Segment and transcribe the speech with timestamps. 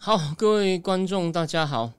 [0.00, 1.90] 好，各位观众，大家好。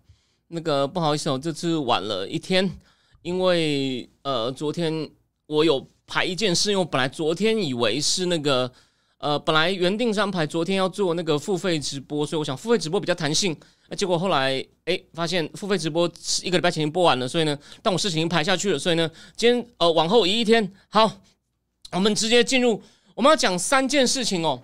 [0.48, 2.78] 那个不好意思哦，这次晚了一天，
[3.22, 5.10] 因为呃，昨天
[5.48, 8.72] 我有排一件事，因为我本来昨天以为是那个
[9.18, 13.56] 呃，本来原定安排昨天要做那个付费直播，所以我想付费直播比较弹性。
[13.90, 20.72] 那结果后来哎，发现付费直播是一个礼拜前已经播完了，所以呢，但我事情已经排下去了，所以呢，今天呃往后移一天。
[20.88, 21.20] 好，
[21.92, 22.82] 我们直接进入，
[23.14, 24.64] 我们要讲三件事情哦。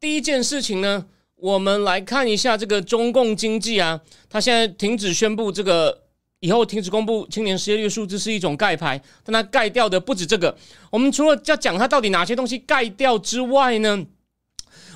[0.00, 1.06] 第一件事情呢。
[1.42, 4.00] 我们来看一下这个中共经济啊，
[4.30, 6.02] 它现在停止宣布这个
[6.38, 10.56] 以后停止公布青年失业率数字是一种盖牌，但它盖掉的不止这个。
[10.88, 14.06] 我们除了要讲它到底哪些东西盖掉之外呢，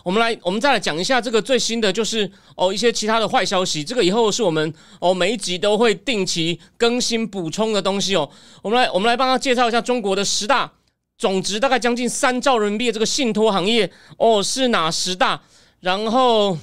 [0.04, 3.82] 我们来我们再来讲一下这个最新的，就是哦一些其他的坏消息。
[3.82, 8.30] 这个以后是我们哦每一集都会定期更新补充的东西哦。
[8.62, 10.70] 我们来我们来帮他介绍一下中国的十大
[11.18, 15.42] 总值大概将近三兆人民币的这个信托行业哦是哪十大？
[15.86, 16.58] 然后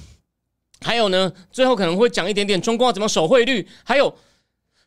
[0.82, 3.66] 还有呢，最后可能会讲一点点中共要怎么守汇率。
[3.82, 4.14] 还有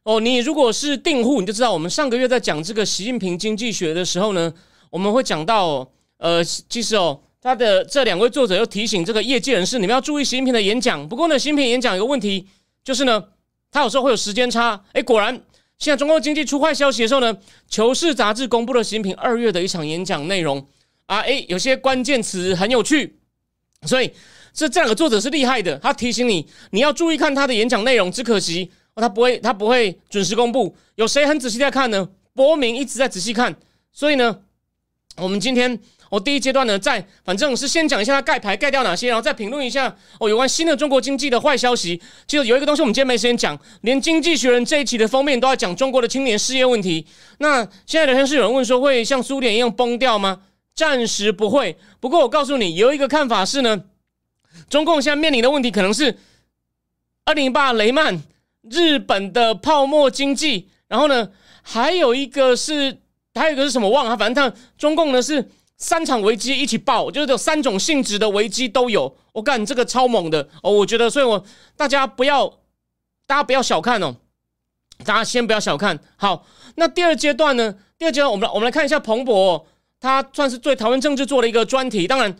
[0.03, 4.53] 哦，你如果是订户，你就知道我们上个月在讲这个习近平经济学的时候呢，
[4.91, 11.09] 我们会讲到呃，其实哦，他的这两位作者又提醒这个业界人士，你们要注意习近平的演讲。
[11.09, 12.47] 不过呢，习近平演讲有个问题，
[12.83, 13.23] 就是呢，
[13.71, 14.79] 他有时候会有时间差。
[14.93, 15.33] 哎，果然
[15.79, 17.33] 现在中国经济出坏消息的时候呢，
[17.67, 20.63] 《求是》杂志公布了习近平二月的一场演讲内容
[21.07, 23.16] 啊，哎，有些关键词很有趣。
[23.85, 24.11] 所以，
[24.53, 25.77] 这这两个作者是厉害的。
[25.77, 28.11] 他提醒你，你要注意看他的演讲内容。
[28.11, 30.75] 只可惜，他不会，他不会准时公布。
[30.95, 32.09] 有谁很仔细在看呢？
[32.33, 33.55] 博明一直在仔细看。
[33.91, 34.39] 所以呢，
[35.17, 35.79] 我们今天，
[36.09, 42.01] 我第一阶段呢，在反正是先讲一下他盖牌盖掉哪些，然后再评论一下哦，有关新的中国经济的坏消息。
[42.25, 47.05] 就有一个东西，我们今天没时间讲，连《经济学人》这一期的封面都要讲中国的青年失业问题。
[47.37, 50.41] 那现在聊天室有人问说，会像苏联一样崩掉吗？
[50.77, 53.85] 暂时不会，不过我告诉你，有一个看法是呢，
[54.69, 56.19] 中共现在面临的问题可能是
[57.25, 58.21] 二零一八雷曼、
[58.61, 61.31] 日本的泡沫经济，然后呢，
[61.63, 62.99] 还有一个是，
[63.33, 69.17] 还有一个是什么忘了，反正他中共呢是三场危机一起爆，就是有三种性质的危机都有。
[69.33, 71.43] 我干这个超猛的哦，我觉得，所以我
[71.75, 72.47] 大家不要，
[73.25, 74.15] 大家不要小看哦，
[75.03, 75.99] 大家先不要小看。
[76.17, 76.45] 好，
[76.75, 77.75] 那第二阶段呢？
[77.97, 79.65] 第二阶段，我们来我们来看一下彭博。
[79.99, 82.35] 他算是对台湾政治做了一个专题，当然，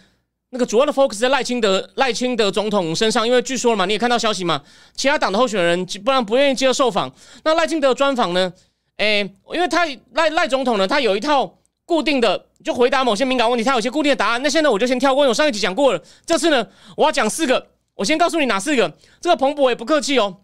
[0.51, 4.61] 那个主要的 focus 在赖清德赖清德总统身上，因为据说了嘛，你也看到消息嘛，
[4.95, 7.11] 其他党的候选人不然不愿意接受访。
[7.43, 8.53] 那赖清德专访呢？
[8.97, 9.21] 诶，
[9.53, 14.41] 因为他赖赖总统呢，他有一套固定的就回答某些敏感问题，他有些固定的答案。
[14.41, 16.01] 那现在我就先跳过，我上一集讲过了。
[16.25, 16.65] 这次呢，
[16.95, 18.91] 我要讲四个，我先告诉你哪四个。
[19.19, 20.37] 这个彭博也不客气哦，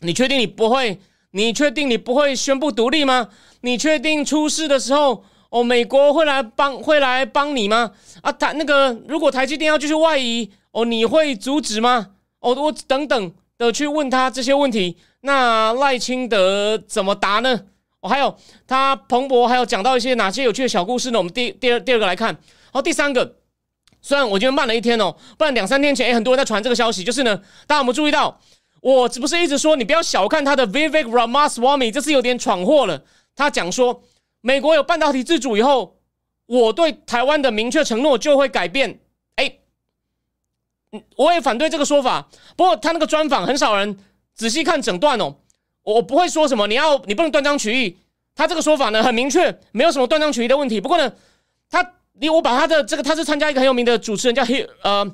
[0.00, 1.00] 你确定你不会？
[1.32, 3.28] 你确定你不会宣布独立吗？
[3.60, 5.24] 你确定出事的时候？
[5.50, 7.90] 哦，美国会来帮会来帮你吗？
[8.22, 12.10] 啊，台那个如果台积电要继续外移，哦，你会阻止吗？
[12.38, 14.96] 哦，我等等的去问他这些问题。
[15.22, 17.62] 那赖清德怎么答呢？
[18.00, 18.34] 哦，还有
[18.68, 21.18] 他彭博还有讲到一些哪些有趣的小故事呢？
[21.18, 22.36] 我们第第二第二个来看。
[22.72, 23.34] 好，第三个，
[24.00, 27.36] 虽然我觉得慢了一天哦，不然两三天前诶，很多人在传这个消息，就是呢，
[27.66, 28.40] 大家有没有注意到？
[28.80, 33.02] 我不是一直说你不要小看他的 Vivek Ramaswamy，这次有点闯祸了。
[33.34, 34.00] 他讲说。
[34.40, 35.96] 美国有半导体自主以后，
[36.46, 39.00] 我对台湾的明确承诺就会改变。
[39.36, 39.58] 哎，
[41.16, 42.28] 我也反对这个说法。
[42.56, 43.98] 不过他那个专访很少人
[44.34, 45.36] 仔细看整段哦。
[45.82, 47.98] 我不会说什么，你要你不能断章取义。
[48.34, 50.80] 他这个说法呢很明确，没有什么断章取义的问题。
[50.80, 51.12] 不过呢，
[51.70, 55.04] 他你我把他的这个他是参加一个很有名的主持人叫 Hugh 呃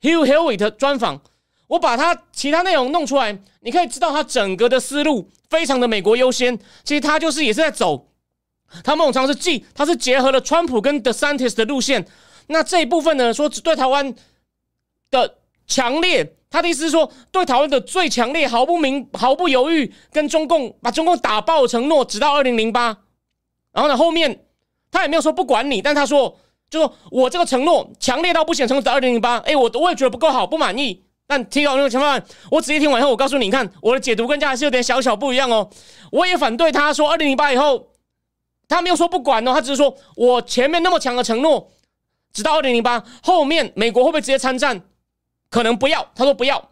[0.00, 1.20] Hugh Hewitt 专访，
[1.66, 6.58] 我把他其他内容弄出来，你可以知道他整个的思路非常的美国优先。
[6.84, 8.05] 其实他就是也是在走。
[8.84, 12.06] 他某种程度是既，他是结合了川普跟 The Scientist 的路线。
[12.48, 14.14] 那这一部分呢，说只对台湾
[15.10, 22.96] 的强烈，他的意思是说，对台湾的最强烈、毫不明、毫不犹豫，跟中共把中共打爆承诺，直到二零零八。
[23.72, 24.44] 然后呢，后面
[24.92, 26.38] 他也没有说不管你，但他说，
[26.70, 29.38] 就说我这个承诺强烈到不行，承诺到二零零八。
[29.38, 31.02] 哎，我我也觉得不够好，不满意。
[31.26, 32.20] 但听到那个情况，
[32.50, 35.68] 我仔细听完以后，我告诉你，你看我的解读跟家还是有点小小不一样哦。
[36.12, 37.88] 我也反对他说二零零八以后。
[38.68, 41.70] 他没有说不管哦，他只是说我前面那么强的承诺，
[42.32, 44.82] 直到二零零八后面，美国会不会直接参战？
[45.48, 46.10] 可能不要。
[46.14, 46.70] 他说不要。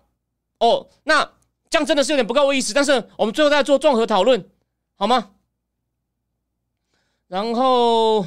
[0.59, 1.23] 哦，那
[1.71, 2.75] 这样真的是有点不够意思。
[2.75, 4.49] 但是我们最后再做综合讨论，
[4.97, 5.31] 好吗？
[7.29, 8.27] 然后，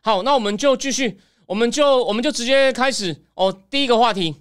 [0.00, 3.52] 好，那我们就继续，我们就我们就直接开始哦。
[3.68, 4.36] 第一个话题，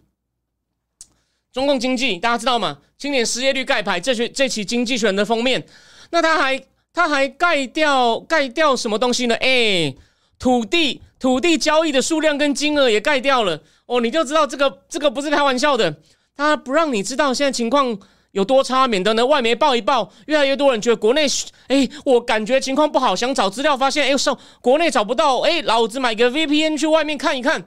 [1.51, 2.81] 中共经济，大家知道吗？
[2.97, 5.68] 青年失业率盖牌，这期这期经济学人的封面，
[6.11, 6.63] 那他还
[6.95, 9.36] 他还盖掉盖掉什么东西呢？
[9.36, 9.94] 哎，
[10.39, 15.97] 土地土地交易的数量跟金额也盖掉了哦，你就知道这个这个不是开玩笑的，
[16.36, 18.00] 他不让你知道现在情况。
[18.31, 21.25] 有多差，免得呢外媒报一报，越来越多人觉得国内，
[21.69, 27.63] 哎，我感觉情况不好，想找资料，发现哎，上国内找不到，哎，老子买个 VPN 去外面看一看，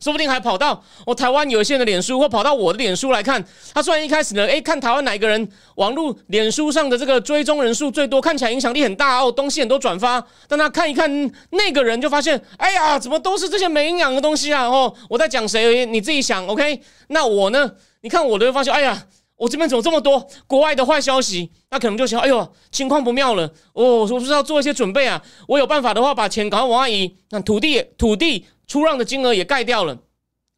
[0.00, 3.44] 说不定还跑到我台湾有线的脸书，或跑到我的脸书来看。
[3.72, 11.10] 他虽然一开始呢，哎，看台湾哪一个人网络脸书上的这个追踪人数最多，看起来影响力很大哦，东西很多转发，但他看一看
[11.50, 14.66] 那个人，就发现，哎呀，怎么都是这些没营养的东西啊？
[14.66, 15.86] 哦，我在讲谁？
[15.86, 16.80] 你自己想，OK？
[17.08, 17.72] 那我呢？
[18.02, 19.06] 你看我的发现，哎呀。
[19.36, 21.50] 我这边怎么这么多国外的坏消息？
[21.68, 23.42] 那可能就想，哎呦，情况不妙了
[23.72, 24.02] 哦！
[24.02, 25.20] 我是不是要做一些准备啊？
[25.48, 27.12] 我有办法的话，把钱赶快往外移。
[27.30, 29.98] 那土地土地出让的金额也盖掉了。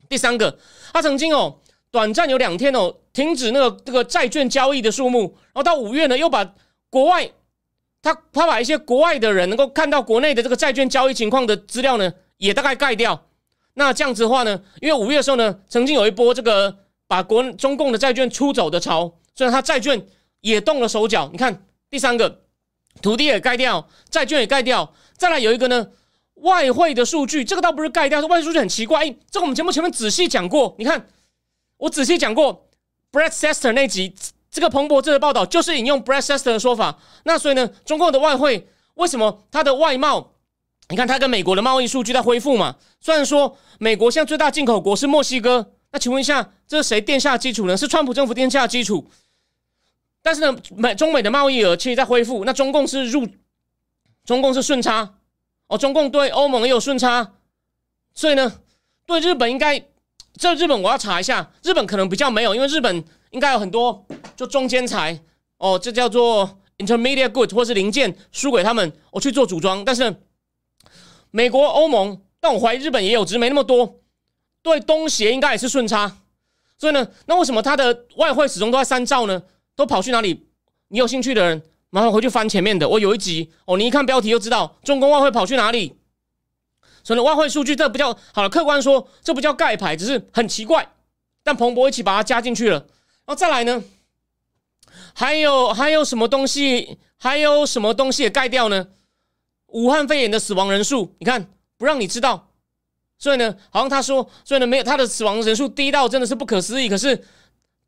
[0.09, 0.59] 第三个，
[0.93, 1.61] 他曾经哦，
[1.91, 6.55] 短暂有两天哦，停止那个这个债券交易的数目，然后到五月呢，又把
[6.91, 7.31] 国外
[8.03, 13.27] 他他把一些国外的人能够看到国内的这个债券交易情况的资料呢，也大概盖掉。
[13.75, 16.79] 那这样子的话呢，因为五月的时候呢，曾经有一波这个。
[17.09, 20.09] 把国中共的债券出走的潮，所以他债券
[20.41, 21.29] 也动了手脚。
[21.31, 22.41] 你看，第三个，
[23.01, 24.93] 土地也盖掉，债券也盖掉。
[25.17, 25.87] 再来有一个呢，
[26.37, 29.05] 外汇的数据，这个倒不是盖掉，是外汇数据很奇怪。
[29.05, 30.75] 哎，这个我们节目前面仔细讲过。
[30.79, 31.07] 你看，
[31.79, 32.69] 我仔细讲过
[33.13, 34.15] ，Brad Sester 那集，
[34.51, 36.99] 这个彭博这个报道就是引用 Brad Sester 的说法。
[37.25, 40.33] 那所以呢，中共的外汇为什么它的外贸？
[40.89, 42.77] 你看它跟美国的贸易数据在恢复嘛？
[43.01, 45.73] 虽然说美国现在最大进口国是墨西哥。
[45.93, 47.77] 那请问一下，这是谁垫下基础呢？
[47.77, 49.09] 是川普政府垫下基础。
[50.21, 52.45] 但是呢，美中美的贸易额其实在恢复。
[52.45, 53.27] 那中共是入，
[54.25, 55.15] 中共是顺差
[55.69, 55.79] 哦。
[55.79, 57.35] 中共对欧盟也有顺差，
[58.15, 58.61] 所以呢，
[59.07, 59.85] 对日本应该，
[60.35, 65.21] 这日本我要查一下，日本可能比较没有，因为日本应该有很多就中间材
[65.59, 69.85] 哦，这叫做 intermediate good 或是零件输给他们，我去做组装。
[69.85, 70.23] 但是
[71.31, 74.01] 美国、欧盟，但我怀疑日本也有，只是没那么多。
[74.63, 76.17] 对东协应该也是顺差，
[76.77, 79.43] 所以呢，那为什么它的外汇始终都在三兆呢？
[79.77, 80.49] 都跑去哪里？
[80.89, 81.63] 你有兴趣的人，
[81.97, 85.97] 麻烦回去翻前面的，我有一集哦，你一看标题就知道中国外汇跑去哪里。
[87.03, 90.93] 所以，外汇数据这不叫好了，客观说这不叫盖牌，只是很奇怪。
[91.43, 93.83] 但彭博一起把它加进去了，然后再来呢，
[95.15, 96.99] 还有还有什么东西？
[97.17, 98.89] 还有什么东西也盖掉呢？
[99.69, 101.49] 武汉肺炎的死亡人数，你看
[101.79, 102.51] 不让你知道。
[103.19, 106.91] 所以呢，好像他说，所以呢，没有他的死亡人数低到真的是不可思议。
[106.91, 107.25] 可是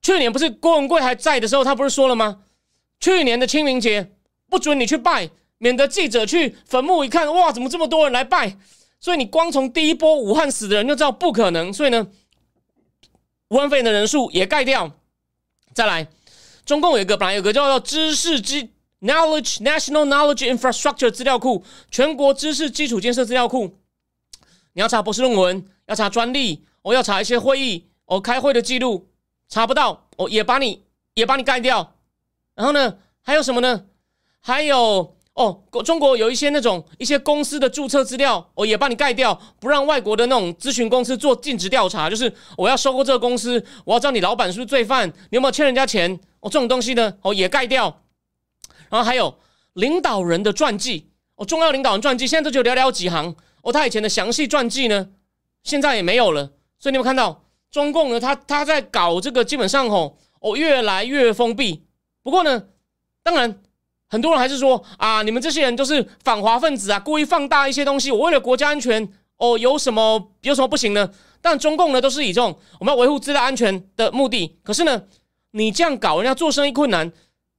[0.01, 2.45] 去年不是郭文贵还在的时候，他不是说了吗？
[3.00, 4.11] 去年的清明节
[4.49, 8.56] 不准你去拜，免得记者去坟墓一看，哇，怎么这么多人来拜？
[9.00, 11.73] 所以你光从第一波武汉死的人就知道不可能。
[11.73, 12.09] 所以呢，
[13.49, 14.91] 武汉肺炎的人数也盖掉。
[15.73, 16.09] 再来，
[16.65, 23.77] 中共有一个本来有个叫做知识基 knowledge national knowledge infrastructure 资料库，全国知识基础建设资料库。
[24.73, 29.09] 你要查博士论文，要查专利，我要查一些会议，我开会的记录，
[29.49, 30.85] 查不到，我也把你
[31.15, 31.95] 也把你盖掉。
[32.59, 33.85] 然后呢，还有什么呢？
[34.41, 42.11] 还有哦，中国有一些那种一些公司的注册资料，我也帮你盖掉，不让外国的那种咨询公司做尽职调查。
[42.11, 48.03] 就是我要收购这个公司，我要知道你老板是不是罪犯，你有没有欠人家钱，哦这种东西呢，哦也盖掉。
[48.91, 49.38] 然后还有
[49.75, 53.37] 领导人的传记，哦，重要领导人传记，现在就寥寥几行。
[53.62, 55.11] 哦，他以前的详细传记呢，
[55.62, 56.50] 现在也没有了。
[56.81, 61.85] 所以你有看到中共呢，他他在搞这个，基本上吼，哦，越来越封闭。
[62.28, 62.62] 不过呢，
[63.23, 63.58] 当然
[64.11, 68.11] 很多人还是说啊，你们这些人都是反华分子啊，故意放大一些东西。
[68.11, 71.11] 我为了国家安全，哦，有什么有什么不行呢？
[71.40, 74.58] 但中共呢，都是以这种我们要维护资料安全的目的。
[74.62, 75.04] 可是呢，
[75.52, 77.11] 你这样搞，人家做生意困难，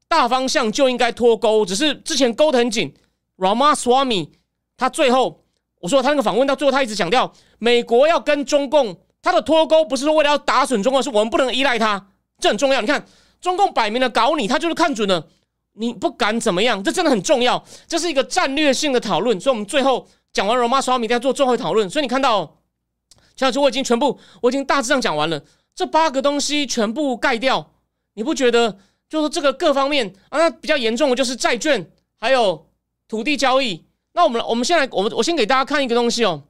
[0.07, 1.65] 大方向就应该脱钩。
[1.65, 2.93] 只是之前勾得很紧
[3.37, 4.29] ，Ramaswamy
[4.77, 5.43] 他最后。
[5.81, 12.07] 我说他那个访问到最后，他一直强调美国要跟中共，他的脱钩不是说为了要打损中共，是我们不能依赖他，
[12.37, 12.81] 这很重要。
[12.81, 13.05] 你看
[13.41, 15.27] 中共摆明了搞你，他就是看准了
[15.73, 19.39] 你不敢怎么样，这真的很重要，这是一个战略性的讨论。
[19.39, 21.89] 所以，我们最后讲完罗马刷米，再做最后讨论。
[21.89, 22.57] 所以你看到，
[23.35, 25.43] 小主我已经全部，我已经大致上讲完了，
[25.73, 27.71] 这八个东西全部盖掉，
[28.13, 28.79] 你不觉得？
[29.09, 32.67] 就是这个各方面啊，那比较严重的就是债券，还有
[33.07, 33.83] 土地交易。
[34.13, 36.43] 那我们我们先来，我们我先给大家看一个东西哦。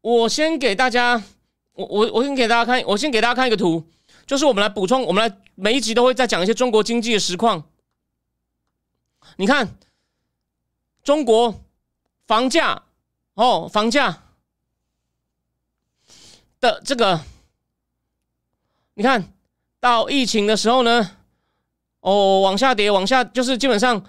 [0.00, 1.20] 我先给大家，
[1.72, 3.84] 我我我先给大家看，我先给大家看一个图。
[4.26, 7.64] 就是我们来补充，我们来每一集都会再讲一些中国经济的实况。
[9.36, 9.76] 你看，
[11.02, 11.62] 中国
[12.26, 12.82] 房价
[13.34, 14.22] 哦，房价
[16.60, 17.20] 的这个，
[18.94, 19.32] 你看
[19.80, 21.10] 到疫情的时候呢，
[22.00, 24.04] 哦，往下跌，往下就是基本上，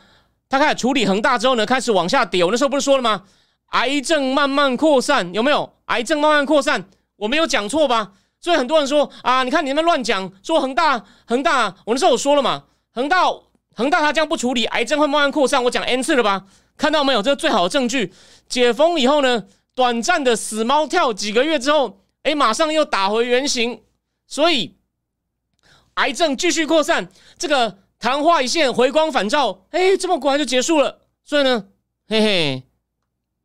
[0.50, 2.44] 他开始处理恒大之后呢，开始往下跌。
[2.44, 3.26] 我那时候不是说了吗？
[3.68, 5.74] 癌症慢慢扩散，有没有？
[5.86, 8.14] 癌症慢慢扩散，我没有讲错吧？
[8.44, 13.24] 所以很多人说啊，你看你们乱讲，说恒大恒大，我那时候我说了嘛，恒大
[13.74, 15.64] 恒大他这样不处理，癌症会慢慢扩散。
[15.64, 16.46] 我讲 n 次了吧？
[16.76, 17.22] 看到没有？
[17.22, 18.14] 这是最好的证据。
[18.50, 23.82] 解封以后呢，短暂的死猫跳几个月之后，哎，马上又打回原形。
[24.28, 24.76] 所以
[25.94, 27.08] 癌症继续扩散，
[27.38, 31.00] 这个昙花一现，回光返照，哎，这么快就结束了。
[31.24, 31.68] 所以呢，
[32.10, 32.64] 嘿嘿。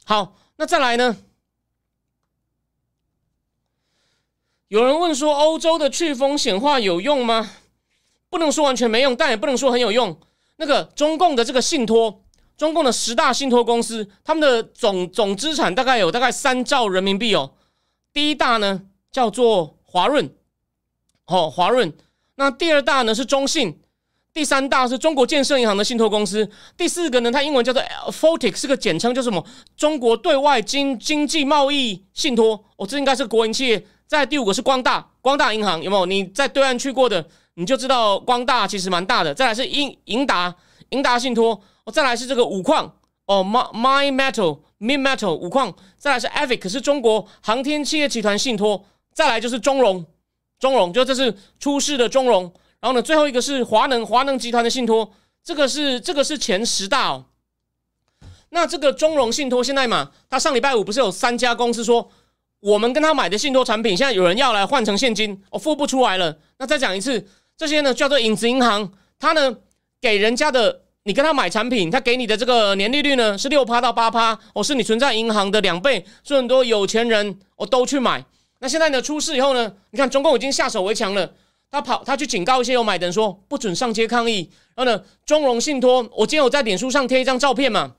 [0.05, 1.17] 好，那再来呢？
[4.69, 7.51] 有人问说，欧洲的去风险化有用吗？
[8.29, 10.15] 不能说完全没用，但也不能说很有用。
[10.57, 12.23] 那个中共的这个信托，
[12.55, 17.55] 中共的十大信托公司，他们的总总资产大概有大概三兆人民币哦。
[18.13, 20.31] 第一大呢叫做华润，
[21.25, 21.91] 哦，华润。
[22.35, 23.81] 那第二大呢是中信。
[24.35, 27.83] 第三大是中国建设银行的信托公司，第四个呢，它英文叫做
[28.13, 29.45] Fortic，是个简称，叫什么？
[29.77, 33.87] 中国对外经经济贸易信托，哦，这应该是国营企业。
[34.09, 36.07] 在第五个是光大，光大银行有没有？
[36.07, 37.25] 你在对岸去过的，
[37.55, 39.35] 你就知道光大其实蛮大的。
[39.35, 40.53] 再来是英银达，
[40.89, 42.91] 银达信托，哦，再来是这个五矿，
[43.27, 50.07] 哦，My My Metal Min Metal 五矿，再来是 Avic，是中国航天企业集团信托，再来就是中融，
[50.59, 52.51] 中融就这是出事的中融。
[52.81, 55.13] 然后呢，最后一个是华能，华能集团的信托，
[55.45, 57.27] 这个是这个是前十大哦。
[58.51, 62.09] 那这个中融信托现在嘛，它上礼拜五不是有三家公司说，
[62.61, 66.37] 我们跟他买的信托产品，现在有人要来换成现金，我付不出来了。
[66.59, 67.25] 那再讲一次，
[67.57, 69.57] 这些呢叫做影子银行，他呢
[70.01, 78.25] 给人家的，你跟他买产品，他给你的这个年利率呢是六趴到八趴，哦，是你存在银行的两倍，所以很多有钱人我都去买。
[78.61, 81.33] 那现在呢出事以后呢，你看中共已经下手为强了。
[81.71, 84.51] 他跑，他去警告一些有买的人说不准上街抗议。
[84.75, 87.93] 然后呢，中融信托，我今天有在脸书上贴一张照片嘛，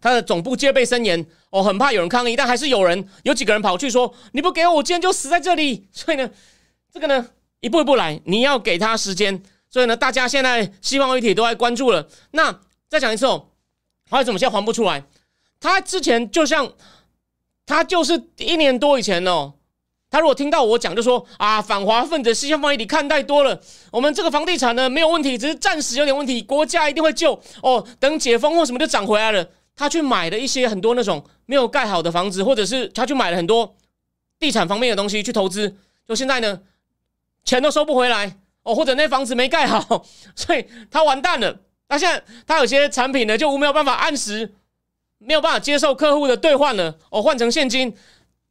[0.00, 5.86] 他的总部戒备森严，哦很怕有人抗议，但还是有人，有几个人跑去说你不给我，我今天就死在这里。
[5.92, 6.30] 所以呢，
[6.92, 7.26] 这个呢，
[7.60, 9.42] 一步一步来，你要给他时间。
[9.68, 12.08] 所以呢，大家现在西方媒体都在关注了。
[12.32, 13.48] 那再讲一次哦，
[14.10, 15.04] 为什么现在还不出来？
[15.60, 16.72] 他之前就像
[17.66, 19.52] 他就是一年多以前哦。
[20.10, 23.60] 他如果听到我讲，就说啊，反华分子、西方媒体看太多了。
[23.92, 27.86] 我们这个房地产呢没有问题，只是暂时有点问题，国家一定会救哦。
[28.00, 29.48] 等解封或什么就涨回来了。
[29.80, 33.74] 他去买了一些很多那种没有盖好的房子，或者是他去买了很多
[34.38, 35.74] 地产方面的东西去投资。
[36.06, 36.60] 就现在呢，
[37.44, 40.04] 钱都收不回来哦，或者那房子没盖好，
[40.36, 41.62] 所以他完蛋了。
[41.88, 44.52] 那现在他有些产品呢就没有办法按时，
[45.16, 47.96] 没有办法接受客户的兑换了哦，换成现金。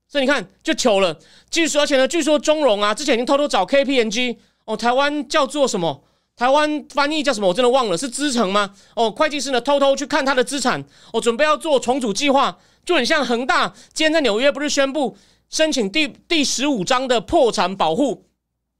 [0.08, 1.20] 所以你看，就糗了。
[1.52, 6.04] 据说，而且呢，据说中融啊，之前已经偷偷找 KPMG 哦，台湾叫做什么？
[6.40, 7.50] 台湾翻译叫什么？
[7.50, 8.74] 我真的忘了，是资诚吗？
[8.96, 10.82] 哦，会计师呢，偷偷去看他的资产，
[11.12, 15.18] 哦，准备要做重组计划，就很像恒大今天在纽约不是宣布
[15.50, 18.24] 申请第第十五章的破产保护？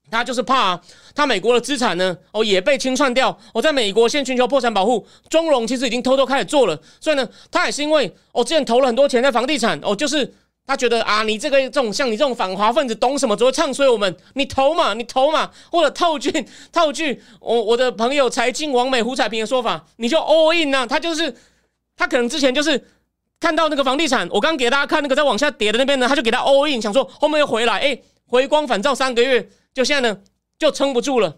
[0.10, 0.80] 他就是怕
[1.14, 3.38] 他美国的资产呢，哦，也被清算掉。
[3.54, 6.82] 我在美国先寻求破产保护，中融其实已经偷偷开始做了。
[7.02, 10.34] 所以呢，他也是因为哦，之前投了很多钱在房地产，哦，就是。
[10.70, 13.36] 他觉得啊，你这个这种像你这种反华分子懂什么？
[13.36, 16.32] 只会唱衰我们，你投嘛，你投嘛，或者套句
[16.72, 20.86] 套句我我的朋友财经王美胡彩萍的说法，你就 all in 啊。
[20.86, 21.36] 他就是
[21.98, 22.88] 他可能之前就是
[23.40, 30.20] 看到那个房地产，我刚给大家看那个在往下跌的那边呢，他就给他 all in，想说后面又回来，哎，回光返照三个月，就现在呢
[30.60, 31.38] 就撑不住了。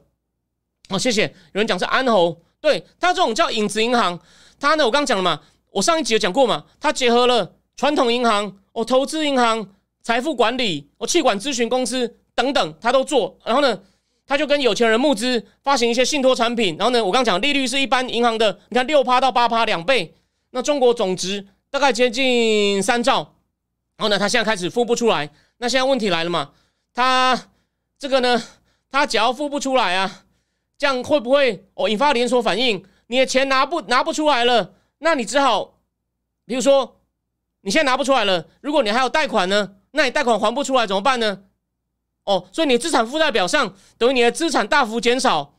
[0.90, 1.24] 哦，谢谢，
[1.54, 4.20] 有人讲是安侯，对他这种叫影子银行，
[4.60, 5.40] 他呢我刚讲了嘛，
[5.72, 8.58] 我上一集有讲过嘛，他结合了传统银行。
[8.74, 9.68] 哦，投资银行、
[10.01, 13.38] 财富管理、哦，气管咨询公司等等，他都做。
[13.44, 13.78] 然后呢，
[14.25, 16.78] 他就跟有钱人募资，发行一些信托产品。
[16.78, 20.16] 然后呢，我刚讲利率是一般银行的，你看六趴到八趴两倍。
[20.51, 23.36] 那中国总值大概接近三兆。
[23.98, 25.30] 然后呢，他现在开始付不出来。
[25.58, 26.51] 那现在问题来了嘛？
[26.94, 27.50] 他
[28.00, 28.42] 这个呢，
[28.90, 30.24] 他只要付不出来啊，
[30.78, 32.84] 这样会不会哦引发连锁反应？
[33.08, 34.74] 你的钱拿不拿不出来了？
[35.00, 35.78] 那你只好，
[36.46, 36.96] 比如说。
[37.62, 41.44] 你现在拿不出来了，如果你还有贷款呢，那你贷款还不出来怎么办呢？
[42.24, 45.56] 哦，所以你资产负债表上等于你的资产大幅减少，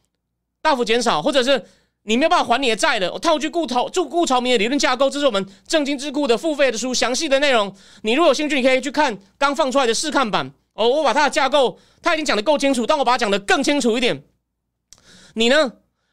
[0.61, 1.65] 大幅减少，或者是
[2.03, 3.13] 你没有办法还你的债了。
[3.13, 10.53] 我套句顾朝就顾朝明的理论架构，这是我们正经智库的付费的书，详细的内容，你如果有兴趣，你可以去看刚放出来的试看版。
[10.75, 14.25] 哦，我把它的架构，他已经讲的够清楚，但我把它讲的更清楚一点。
[15.35, 15.73] 你呢？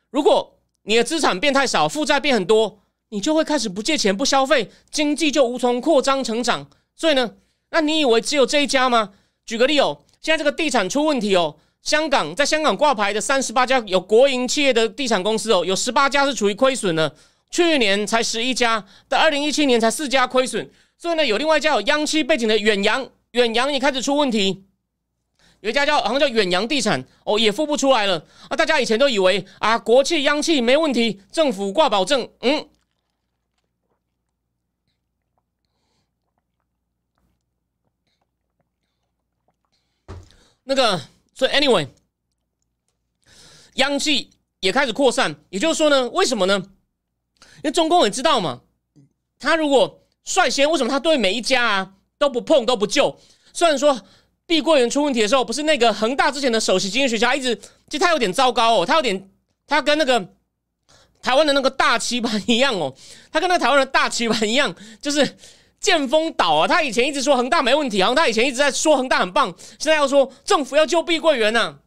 [0.09, 2.78] 如果你的资产变太少，负债变很多，
[3.09, 6.67] 你就会开始不借钱、不消费，经济就无从扩张成长。
[6.95, 7.35] 所以呢，
[7.71, 9.11] 那你以为只有这一家吗？
[9.45, 17.15] 举个例哦，现在这个地产出问题哦，香港在香港挂牌的三十八家有国营企业的地产公司哦，有十八家是处于亏损的，
[17.49, 20.69] 去年才十一家，到二零一七年才四家亏损。
[20.97, 24.65] 所以呢，有另外一家有央企背景的远洋，远洋也开始出问题。
[25.61, 28.55] 有一家叫好像叫远洋地产哦，也付不出来了啊！
[28.55, 32.65] 大家以前都以为啊，国企央企没问题，政府挂保证，嗯，
[40.69, 41.01] 那个，
[41.33, 41.87] 所以 anyway，
[43.73, 46.63] 央企也开始扩散，也就是说呢，为什么呢？
[47.41, 48.61] 因为中共也知道嘛，
[49.39, 53.19] 他如果率先，为什么他对每一家啊都不碰都不救？
[53.51, 53.99] 虽然说。
[54.49, 59.29] 碧桂园出问题的时候，不是那个恒大之前的首席经济学家一直，其实他有点糟糕哦，他有点，
[59.67, 60.19] 他跟那个
[61.21, 62.91] 台湾的那个大棋盘一样哦，
[63.31, 65.37] 他跟那个台湾的大棋盘一样，就是
[65.79, 66.67] 见风倒啊。
[66.67, 71.79] 他以前一直说恒大没问题，然后他以前一直在说恒大很棒，现在要说政府要救碧桂园呢，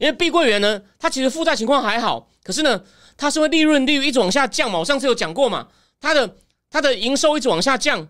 [0.00, 2.82] 因为碧桂园呢，它其实负债情况还好，可是呢，
[3.16, 4.78] 它是会利润率一直往下降嘛。
[4.78, 5.68] 我上次有讲过嘛，
[6.00, 6.36] 它的
[6.70, 8.06] 它的营收一直往下降，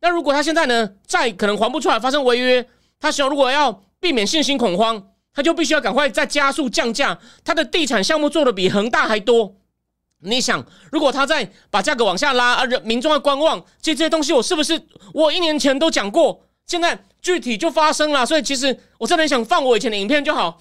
[0.00, 2.68] 那如果它现在呢债可能还不出来，发生违约。
[3.00, 7.18] 他想，如果要避免信心恐慌，他就必须要赶快再加速降价。
[7.44, 9.56] 他的地产项目做的比恒大还多。
[10.24, 14.80] 你想，如果他再把价格往下拉，人民众要观望，这这些东西我是不是
[15.12, 16.40] 我一年前都讲过？
[16.66, 18.24] 现在具体就发生了。
[18.24, 20.58] 所以其实我真的想放我以前的影片就好，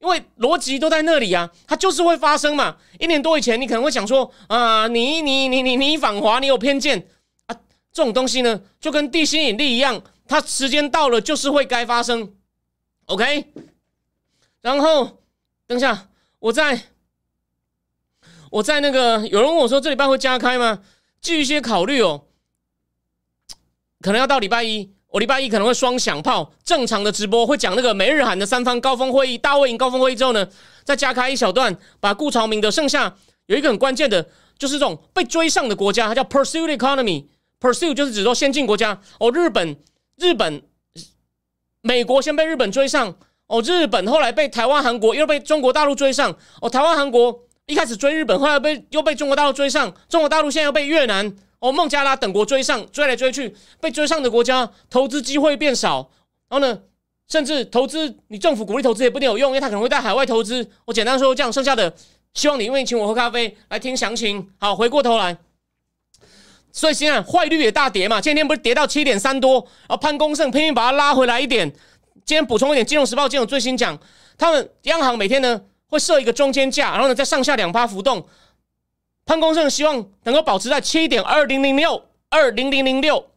[0.00, 2.76] 因为逻辑都在那里啊，它就是会发生嘛。
[2.98, 7.06] 一年多以前，你可能会想说啊，你你你你你反华，你有偏见
[7.46, 7.56] 啊，
[7.92, 10.02] 这种东西呢，就跟地心引力一样。
[10.26, 12.34] 它时间到了就是会该发生
[13.06, 13.52] ，OK。
[14.62, 15.18] 然后
[15.66, 16.80] 等一下，我在
[18.54, 20.80] 我在那个有人问我说这礼拜会加开吗？
[21.20, 22.26] 基于一些考虑哦，
[24.00, 30.48] 可能要到礼拜一，我礼拜一可能会双响炮，正常的直播会讲那个美日韩的三方高峰会议、大卫营高峰会议之后呢，
[30.84, 34.24] 再加开一小段，把顾朝明的剩下有一个很关键的，
[34.56, 39.00] 就是这种被追上的国家，它叫 Pursuit Economy，Pursuit 就是指说先进国家。
[39.18, 39.76] 哦，日本。
[40.16, 40.62] 日本、
[41.80, 43.16] 美国先被日本追上。
[43.48, 46.36] 哦，日本后来被台湾、韩国又被中国大陆追上。
[46.62, 56.10] 哦，台湾、韩国一开始追日本，后来被又被中国大陆追上，中国大陆现在又被越南、哦孟加拉等国追上，追来追去，被追上的国家投资机会变少，
[56.48, 56.78] 然后呢，
[57.28, 60.70] 甚至投资你政府鼓励投资也不一定有用，因为他可能会在海外投资。
[60.84, 61.94] 我简单说这样，剩下的
[62.34, 64.50] 希望你愿意请我喝咖啡来听详情。
[64.58, 65.38] 好，回过头来。
[66.70, 71.72] 所以现在汇率也大跌嘛，今天不是跌到七点三多，然后潘功胜拼命把它拉回来一点。
[72.26, 73.98] 今天补充一点，《金融时报》今天最新讲，
[74.36, 75.62] 他们央行每天呢
[75.94, 78.28] 会设一个中间价，然后呢在上下两趴浮动。
[79.24, 83.30] 潘功胜希望能够保持在七点二零零六二零零零六，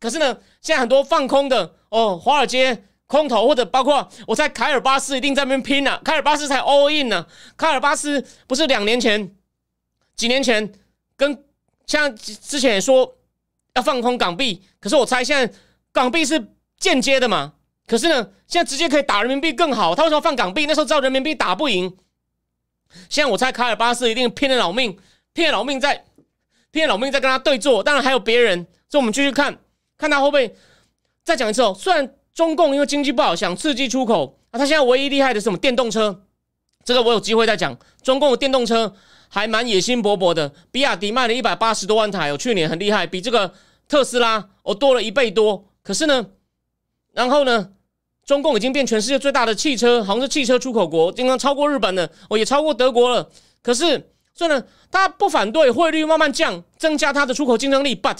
[0.00, 9.34] 可是呢，现在很多放空的哦，华尔街空头或者包括我在凯尔巴斯一定在那边拼呢，凯尔巴斯才 all in 呢，凯尔巴斯不是两年前、
[10.16, 10.72] 几年前
[11.16, 11.44] 跟。
[11.86, 13.16] 像之前也说
[13.72, 15.54] 要放空港币，可是我猜现在
[15.90, 17.54] 港币是间接的嘛？
[17.88, 19.94] 可是呢，现在直接可以打人民币更好。
[19.94, 20.66] 他为什么放港币？
[20.66, 21.96] 那时候知道人民币打不赢。
[23.08, 24.96] 现在我猜卡尔巴斯一定拼了老命，
[25.32, 26.04] 拼了老命在
[26.70, 27.82] 拼了老命在跟他对坐。
[27.82, 29.58] 当然还有别人，所以我们继续看
[29.96, 30.54] 看他会不会
[31.24, 31.74] 再讲一次哦。
[31.76, 35.58] 虽然中共因为经济不好想刺激出口啊，他现在唯一厉害的是什么？
[35.58, 36.24] 电动车。
[36.84, 37.76] 这个我有机会再讲。
[38.02, 38.94] 中共的电动车。
[39.30, 43.52] 还蛮野心勃勃的，比亚迪卖了一百八十多万台哦，去年很厉害，比这个
[43.86, 45.68] 特斯拉哦多了一倍多。
[45.82, 46.28] 可是呢，
[47.12, 47.72] 然后呢，
[48.28, 53.26] 中共已经变全世界最大的汽车，好像是汽车出口国，经常超过日本的哦，也超过德国了。
[53.62, 58.18] 可是，所以呢，他不反对汇率慢慢降，增加它的出口竞争力，but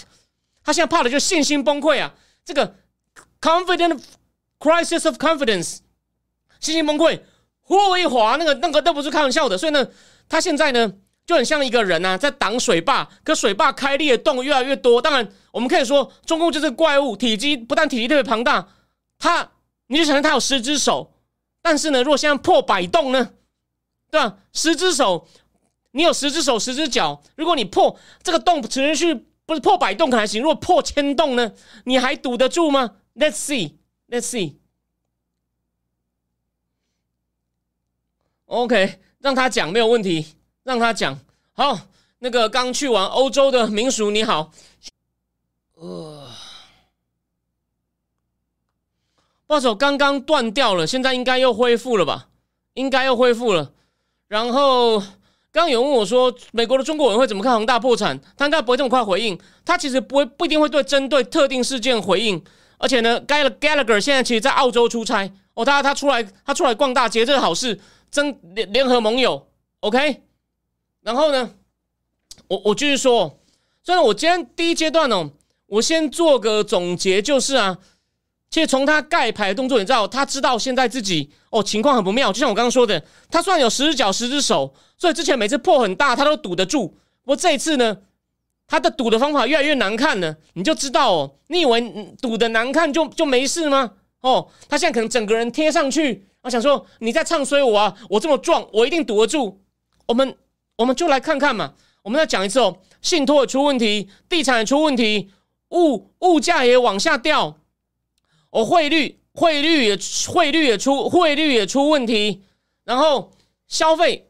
[0.65, 2.75] 他现在怕的就是信心崩溃啊，这个
[3.39, 4.01] confident
[4.59, 5.81] crisis of confidence，
[6.59, 7.21] 信心崩溃，
[7.61, 9.87] 货一滑，那个那个都不是开玩笑的，所以呢。
[10.31, 10.93] 他现在呢
[11.25, 15.01] 就很像一个人啊，在挡水坝，可水坝开裂的洞越来越多。
[15.01, 18.69] 当然，我们可以说中共就是怪物，体积不但体积特别庞大，
[19.19, 19.51] 他
[19.89, 21.13] 你就想他有十只手，
[21.61, 23.33] 但是呢，如果现在破百洞呢，
[24.11, 24.39] 对吧？
[24.53, 25.27] 十只手，
[25.91, 29.13] 你有十只手、十只脚，如果你破这个洞，持续
[29.45, 31.53] 不是破百洞可能还行，如果破千洞呢，
[31.85, 34.55] 你还堵得住吗？Let's see，Let's see。
[38.47, 39.01] OK。
[39.21, 41.19] 让他讲没有问题，让他讲
[41.53, 41.77] 好。
[42.21, 44.53] 那个刚去完欧洲的民俗你好，
[45.75, 46.18] 呃，
[49.49, 52.29] 报酬刚刚断掉了，现在应该又恢复了吧？
[52.75, 53.73] 应该又恢复了。
[54.29, 54.99] 然后
[55.51, 58.21] 刚刚有问我说，美国的中国委员会怎么看恒大破产？
[58.37, 59.37] 他应该不会这么快回应。
[59.65, 62.41] 他其实不会不一定会对针对特定事件回应。
[62.77, 67.81] 而且呢，Gallagher 现在其实在澳洲出差哦，他他出来他出来逛大街，这是好事，
[68.11, 69.49] 增联联合盟友。
[69.81, 70.23] OK。
[71.01, 71.55] 然后呢，
[72.49, 73.41] 我我继续说，
[73.83, 75.31] 虽然我今天第一阶段哦，
[75.69, 77.79] 我先做个总结，就是啊。
[78.51, 82.33] 其实从他盖牌的动作，你知道，他知道现在自己哦情况很不妙。
[82.33, 86.89] 就像我刚刚说的，他虽然有十只脚十只手，所以之前每次破很大，他都堵得住。
[87.23, 87.99] 不过这一次呢，
[88.67, 90.37] 他的堵的方法越来越难看了。
[90.55, 93.93] 你就知道哦，你以为堵的难看就就没事吗？
[94.23, 97.95] 哦，他现在可能整个人贴上去，我想说你在唱衰我啊！
[98.09, 99.61] 我这么壮，我一定堵得住。
[100.07, 100.35] 我们
[100.77, 101.75] 我们就来看看嘛。
[102.03, 105.31] 我们再讲一次哦，信托也出问题，地产也出问题，
[105.73, 107.59] 物物价也往下掉。
[108.59, 112.43] 哦，汇率汇率也汇率也出汇率也出问题，
[112.83, 113.31] 然后
[113.69, 114.29] 消费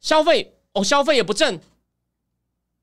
[0.00, 1.60] 消费哦消费也不振，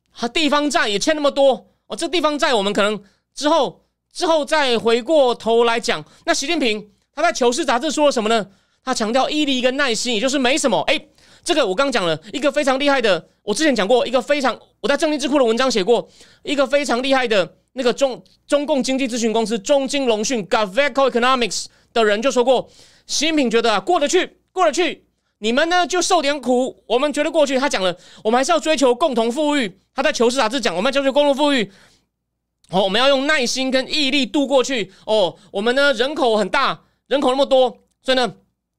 [0.10, 3.04] 和地方债也欠那么多哦，这地方债我们可能
[3.36, 6.02] 之后之后再回过头来讲。
[6.26, 8.48] 那习近平他在《求是》杂志说了什么呢？
[8.82, 10.80] 他强调毅力跟耐心，也就是没什么。
[10.84, 11.08] 哎，
[11.44, 16.08] 这个我刚讲了一个非常厉害的，我之前讲过一个非常我在正经智库的文章写过
[16.44, 17.58] 一个非常厉害的。
[17.74, 22.70] 那个中中共经济咨询公司中金龙讯 Gaveco Economics 的人就说过，
[23.08, 25.06] 习近平觉得啊过得去，过得去，
[25.40, 27.58] 你们呢就受点苦，我们觉得过去。
[27.58, 29.80] 他讲了，我们还是要追求共同富裕。
[29.94, 31.72] 他在《求是》杂志讲，我们要追求共同富裕。
[32.70, 34.94] 哦，我们要用耐心跟毅力度过去。
[35.06, 38.34] 哦，我们呢人口很大，人口那么多，所以呢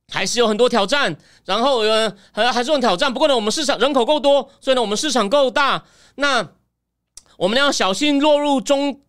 [0.08, 1.14] 还是有很多挑战。
[1.44, 5.84] 然后呃还还是很挑战，不过呢我们市场人口够多，所以呢我们市场够大。
[6.14, 6.46] 那
[7.42, 9.00] 我们要小心落入中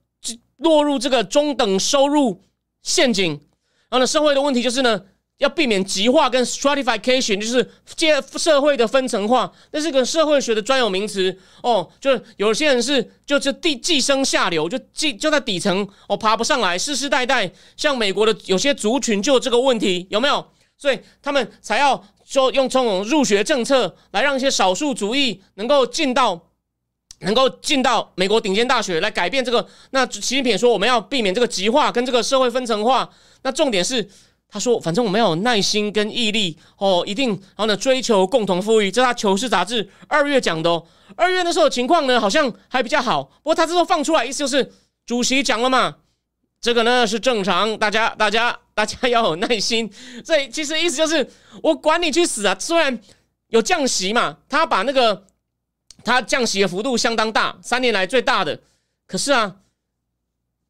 [0.58, 2.41] 落入这个中等收入
[2.82, 3.34] 陷阱。
[3.89, 5.00] 然后呢，社会的问题就是呢，
[5.38, 9.54] 要避免极化跟 stratification，就是借社会的分层化。
[9.72, 11.88] 那是个社会学的专有名词哦。
[12.02, 20.43] 就是有些人是就是地寄生下流，就寄就在底层哦，爬不上来，世世代代像美国的有些族群就有这个问题，有没有？
[20.76, 26.48] 所以他们才要说用这种入学政策来让一些少数族裔能够进到。
[27.24, 33.10] 能够进到美国顶尖大学来改变这个，那习近平说我们要避免这个极化跟这个社会分层化。
[33.44, 34.08] 那重点是
[34.48, 38.92] 他说，反正我们要有耐心跟毅力哦，一定然后呢追求共同富裕。
[38.92, 40.86] 这是他《求是》杂志二月讲的哦。
[41.16, 44.72] 二月那时候情况呢好像还比较好，不过他这时候放出来意思就是
[45.06, 45.96] 主席讲了嘛，
[46.62, 49.92] 这个呢是正常，大家大家大家要有耐心。
[50.24, 51.30] 所以其实意思就是
[51.62, 52.56] 我管你去死啊！
[52.60, 53.00] 虽然
[53.50, 55.26] 有降息嘛，他把那个。
[56.04, 58.60] 它降息的幅度相当大，三年来最大的。
[59.08, 59.56] 可是啊，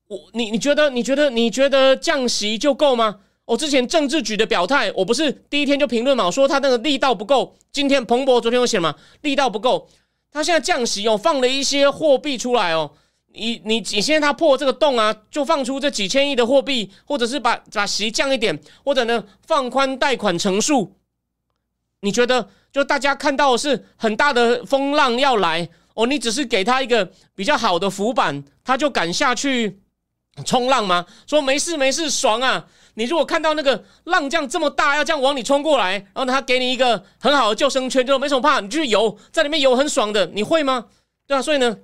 [0.08, 3.20] 我你你觉得你觉得你觉得降息就够吗？
[3.46, 7.56] 我之前政治局的表态，我不是第一天就评论嘛，我说他那个力道不够。
[7.72, 9.90] 今天彭博昨天有写嘛，力道不够。
[10.32, 12.92] 他现在降息哦，放了一些货币出来哦。
[13.34, 20.96] 你你你现在他破这个洞啊，就放出这几千亿的货币，或者是把把息降一点，或者呢放宽贷款成数。
[22.04, 22.50] 你觉得？
[22.74, 29.80] 就大家看到是很大的风浪要来哦，你只是给他一个比较好的浮板，他就敢下去
[30.44, 31.06] 冲浪吗？
[31.28, 32.66] 说没事没事，爽啊！
[32.96, 40.88] 你如果看到那个浪这样这么大，要这样往你冲过来，然后他给你一个很好的救生圈，就没什么怕，你去游，在里面游很爽的，你会吗？
[41.28, 41.78] 对啊，所以呢，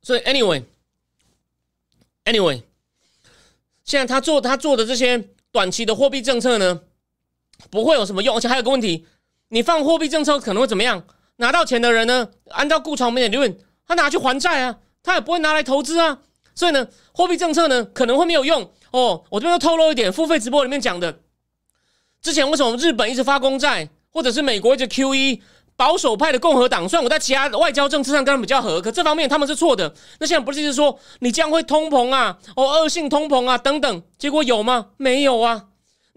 [0.00, 0.64] 所以 anyway
[2.24, 2.62] anyway，
[3.84, 6.80] 现在他做他做的这些短期的货币政策呢？
[7.70, 9.06] 不会有什么用，而且还有个问题，
[9.48, 11.04] 你放货币政策可能会怎么样？
[11.36, 12.28] 拿到钱的人呢？
[12.50, 16.18] 按照顾长明的理论，他拿去还债啊，他也不会拿来投资啊。
[16.54, 19.22] 所以呢，货币政策呢可能会没有用哦。
[19.30, 21.20] 我这边透露一点，付费直播里面讲的，
[22.20, 25.42] 之前为什么日本一直发公债，或者是美国一直 Q E
[25.76, 29.94] 保守派的共和党，虽然我在其他外交政策上跟他们比较合，可这方面他们是错的。
[30.18, 34.88] 那现在不是就是说你将会通膨啊，哦恶性通膨啊等等，结果有吗？
[34.96, 35.66] 没有啊。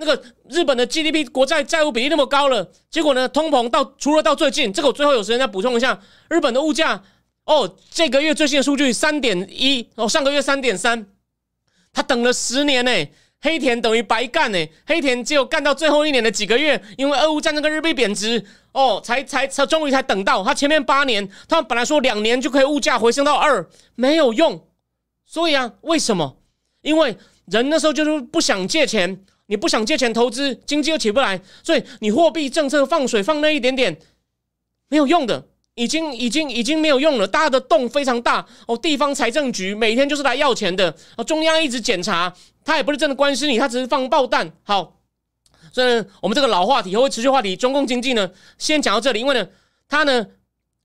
[0.02, 7.04] 那个日本的 GDP 国债债务比例那么高了，结果呢，通膨到除了到最近，这个我最后有时间再补充一下，日本的物价
[7.46, 11.06] 哦，这个月最新的数据三点一哦，上个月三点三，
[11.94, 12.92] 他等了十年呢，
[13.42, 24.66] 黑田等于白干呢，黑田只有干到最后一年的几个月，因为俄乌战争跟日币贬值哦，才才才终于才等到他前面八年，他们本来说两年就可以物价回升到二，没有用，
[25.28, 26.38] 所以啊，为什么？
[26.82, 29.24] 因为人那时候就是不想借钱。
[29.52, 34.00] 你不想借钱投资，经济又起不来，所以你货币政策放水放那一点点
[34.88, 35.50] 没有用的。
[35.76, 38.78] 已经已经已经没有用了，大家的洞非常大哦。
[38.78, 42.34] 地方财政局每天就是来要钱的哦，中央一直检查，
[42.64, 44.52] 他也不是真的关心你，他只是放爆弹。
[44.64, 45.00] 好，
[45.72, 49.22] 所以我们这个老话题和会持续话题，中共经济呢，先讲到这里。
[49.22, 49.48] 因为呢，
[49.88, 50.28] 他呢，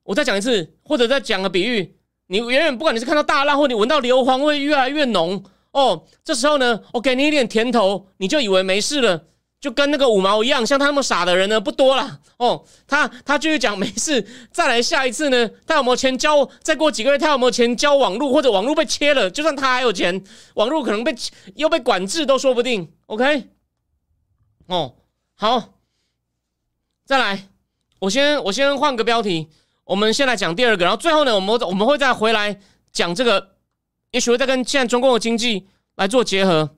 [0.05, 1.97] 我再讲一次，或者再讲个比喻，
[2.29, 5.43] 你远远不管你是看到大浪，或你闻到硫磺味越来越浓
[5.77, 9.25] 哦，这时候呢，我给你一点甜头，你就以为没事了。
[9.59, 12.65] 就跟那个五毛一样，像他那么傻的人呢不多了哦。
[12.87, 16.49] 他他继续讲没事，再来下一次呢，他有没有钱交？
[16.63, 18.33] 再过几个月，他有没有钱交网络？
[18.33, 20.23] 或者网络被切了，就算他还有钱，
[20.55, 21.15] 网络可能被
[21.57, 22.93] 又被管制都说不定。
[23.07, 23.49] OK，
[24.69, 24.95] 哦，
[25.35, 25.75] 好，
[27.05, 27.49] 再来，
[27.99, 29.49] 我先我先换个标题，
[29.85, 32.61] 我们先来讲第二个，然后最后呢，我们我们会再回来
[32.93, 33.56] 讲这个，
[34.17, 36.71] 也许会再跟现在中共的经济来做结合。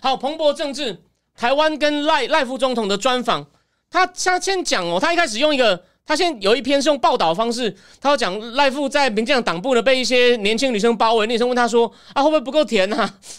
[0.00, 1.02] 好，彭博政治
[1.34, 3.46] 台湾跟赖赖副总统的专访，
[3.90, 12.96] 他他先讲哦，他一开始用一个，他先有一篇是用报道方式，他要讲赖副在民进党党部呢被一些年轻女生包围，女生问他说啊会不会不够甜呐？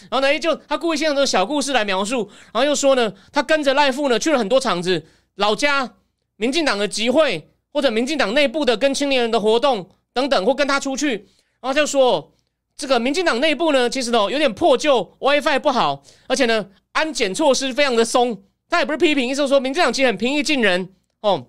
[0.08, 5.94] 然后呢就他故意先用这个小故事来描述，然后又说呢他跟着赖副呢去了很多场子，老家
[6.36, 11.26] 民进党的集会或者民进党内部的跟青年人的活动等等，或跟他出去，
[11.64, 12.30] 然后就说。
[12.76, 18.42] 这个民进党内部呢，其实呢有点破旧，WiFi 不好，而且呢安检措施非常的松。
[18.68, 21.46] 他也不是批评，意思说民进党其实很平易近人哦。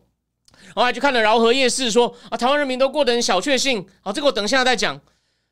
[0.65, 3.83] 然后还去看了饶河夜市，说啊台湾人民都过得很小确幸。
[4.01, 5.01] 好，这个我等一下再讲。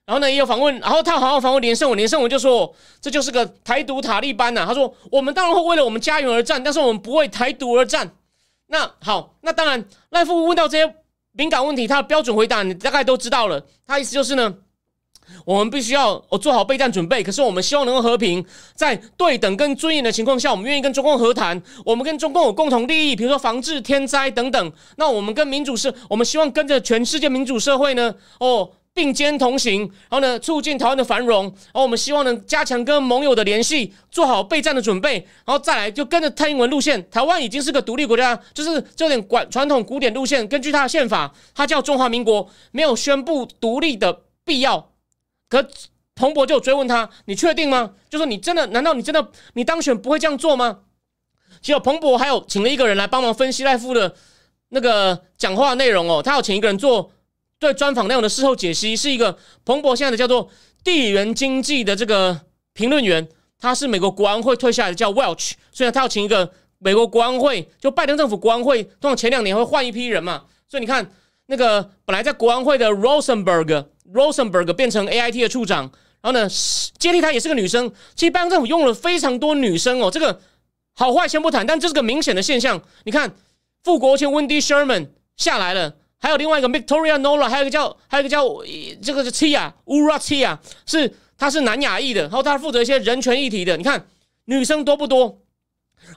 [0.06, 2.72] 然后呢也有访问，然后他好好访问连胜文，连胜文就说
[3.02, 4.68] 这就是个台独塔利班呐。
[4.68, 8.16] 他说我们当然会为了我们家园而战，但是我们不为台独而战。
[8.68, 10.96] 那好，那当然赖夫问到这些
[11.34, 13.66] 敏感问题，他的标准回答你大概都知道了。
[13.86, 14.56] 他意思就是呢。
[15.46, 21.60] 我们必须要我做好备战准备，可是我们希望能够和平，在对等跟尊严的情况下，我们愿意跟中共和谈。
[21.86, 24.72] 我们跟中共有共同利益，比如说防治天灾等等。
[24.98, 31.46] 那我们跟民主社，我们希望跟着全世界民主社会呢，哦并肩同行，然后呢促进台湾的繁荣。
[31.46, 37.10] 然后我们希望能加强跟盟友的联系，做好备战的准备，然后再来就跟着蔡英文路线。
[37.10, 40.48] 台湾已经是个独立国家，就是有点管传统古典路线。
[40.48, 44.92] 根据他的宪法，他叫中华民国，没有宣布独立的必要。
[45.50, 45.68] 可
[46.16, 47.94] 彭博就追问他：“你确定吗？
[48.10, 48.68] 就说你真的？
[48.68, 50.82] 难道你真的你当选不会这样做吗？”
[51.62, 54.14] 结果彭博还有请了一个人来帮忙分析赖夫的
[54.70, 56.22] 那个讲话内容哦。
[56.22, 57.12] 他要请一个人做
[57.64, 60.48] 对专访内容的事后解析，是一个彭博现在的叫做
[60.84, 62.42] 地缘经济的这个
[62.74, 65.54] 评论员，他是美国国安会退下来的，叫 Welch。
[65.72, 70.44] 所以他要请一个美国国安会，就拜登政府国安会，通常前两年会换一批人嘛。
[70.70, 71.10] 所以你看
[71.48, 73.86] 那个本来在国安会的 Rosenberg。
[74.14, 75.90] Rosenberg 变成 AIT 的处长，
[76.22, 76.48] 然后呢，
[77.00, 77.92] 接替他也是个女生。
[78.14, 80.40] 其实拜登政府用了非常多女生哦，这个
[80.94, 82.80] 好坏先不谈，但这是个明显的现象。
[83.06, 83.34] 你看，
[83.82, 88.44] 副国务卿 Wendy Sherman 下来了，还有另外一个 Victoria Nola，还有一个叫还有一个叫
[89.02, 93.76] 这个是 Tia Ura Tia，是他是南亚裔的，然后他负责一些人权议题的。
[93.76, 94.08] 你看
[94.46, 95.42] 女生多不多？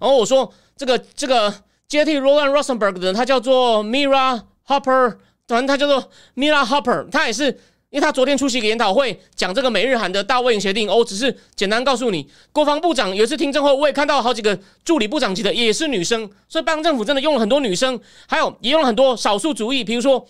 [0.00, 1.52] 然后我说这个这个
[1.88, 7.60] 接替 Roland Rosenberg 的人，他叫做 Mira Hopper，反正他叫做 Mira Hopper，他也是。
[7.96, 20.28] 因为他昨天出席一个研讨会，讲这个美日韩的大卫营协定，哦，只是简单告诉你，国防部长有一次听证后，我也看到好几个助理部长级的也是女生，所以拜登政府真的用了很多女生，还有也用了很多少数主义，比如说，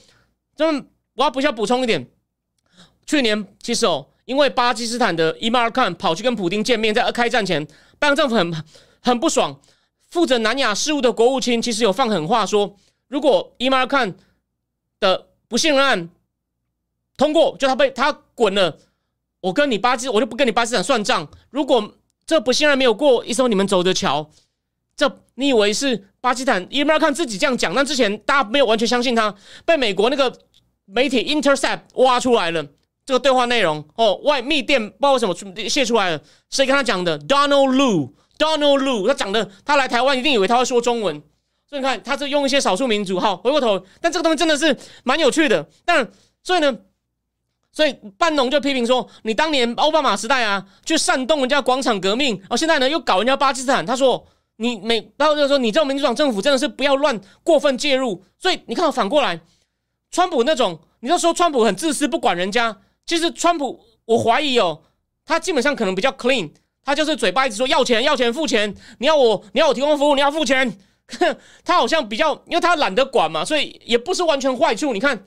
[0.55, 0.65] 这
[1.17, 2.07] 我要不需要补充一点，
[3.05, 7.67] 去年其实哦，因为巴基斯坦的伊马尔汗跑去跟普京见面，在开战前，
[7.99, 8.65] 拜登政府很
[9.03, 9.61] 很不爽，
[10.09, 12.77] 负责南亚事务的国务卿其实有放狠话说，
[13.09, 14.15] 如果伊马尔汗
[15.01, 16.09] 的不信任案。
[17.17, 18.79] 通过，就他被他滚了。
[19.41, 21.29] 我跟你巴基，我就不跟你巴基斯坦算账。
[21.51, 21.95] 如果
[22.27, 24.29] 这不信任没有过，一艘你们走着瞧。
[24.97, 26.67] 这你以为是巴基斯坦？
[26.71, 29.33] 伊尔看自己这样讲，但之前大家没有完全相信他，
[29.65, 30.33] 被美国那个
[30.87, 32.65] 媒体 Intercept 挖出来了
[33.05, 33.87] 这个对话内容。
[33.97, 35.35] 哦，外密电不知道什么
[35.69, 41.23] 泄出来了，谁跟他讲的？Donald Lu，Donald Lu，他讲的，他来台湾一定以为他会说中文。
[41.69, 43.21] 所以你看，他是用一些少数民族。
[43.21, 45.69] 好，回过头，但这个东西真的是蛮有趣的。
[45.85, 46.11] 但
[46.43, 46.77] 所以呢？
[47.77, 59.39] 所以半农就批评说：“你当年奥巴马时代啊，去煽动人家广场革命，然后现在呢又搞人家巴基斯坦。”他说：“你美，然后就说你这种民主党政府真的是不要乱过分介入。”所以你看，反过来，
[60.11, 62.79] 川普那种，你就说川普很自私，不管人家。
[63.05, 64.81] 其实川普，我怀疑哦，
[65.27, 70.79] 他基本上可能比较 clean，他就是嘴巴一直说要钱、要钱、付钱，你要我，你要我提供服务，你要付钱。
[71.63, 74.95] 他好像比较，因为他懒得管嘛，所以也不是完全坏处。
[74.95, 75.23] 你看。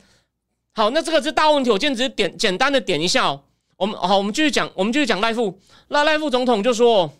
[0.72, 3.44] 好，那这个是大问题，我今天只是点简单的点一下哦。
[3.76, 5.60] 我们好，我们继续讲，我们继续讲赖副。
[5.88, 7.12] 那赖副总统就说，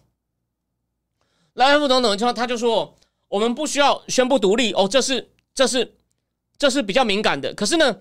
[1.54, 2.96] 赖副总统他他就说，
[3.28, 5.96] 我们不需要宣布独立哦，这是这是
[6.58, 7.54] 这是比较敏感的。
[7.54, 7.98] 可是呢，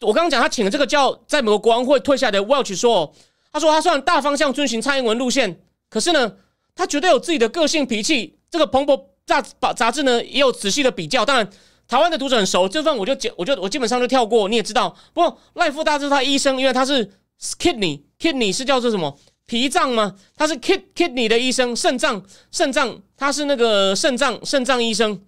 [0.00, 3.14] 我刚刚讲他请了这个叫在美国国王会退下来的 Welch 说，
[3.52, 6.36] 他说他虽然大方向遵循蔡英文路线，可是呢，
[6.74, 8.38] 他绝对有自己的个性脾气。
[8.50, 11.50] 这个彭博杂杂志呢也有仔细的比较，当然
[11.86, 14.48] 台湾的读者很熟，这份我就我就我基本上就跳过。
[14.48, 17.10] 你也知道，不过赖富大是他医生，因为他是
[17.58, 19.18] kidney kidney 是叫做什么？
[19.46, 20.16] 脾脏吗？
[20.34, 25.20] 他是 kid kidney 的医生，肾脏肾脏，他是那个肾脏肾脏医生，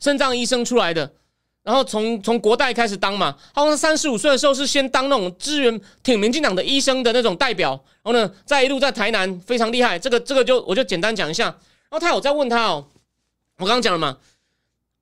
[0.00, 1.14] 肾脏医生出来的。
[1.62, 7.70] 然后从从国代开始当嘛，好像三十五岁的时候是先当那种支援挺民进党的医生的那种代表，
[8.02, 9.96] 然后呢，再一路在台南非常厉害。
[9.96, 11.44] 这个这个就我就简单讲一下。
[11.44, 12.88] 然后他有在问他哦，
[13.58, 14.18] 我刚刚讲了嘛，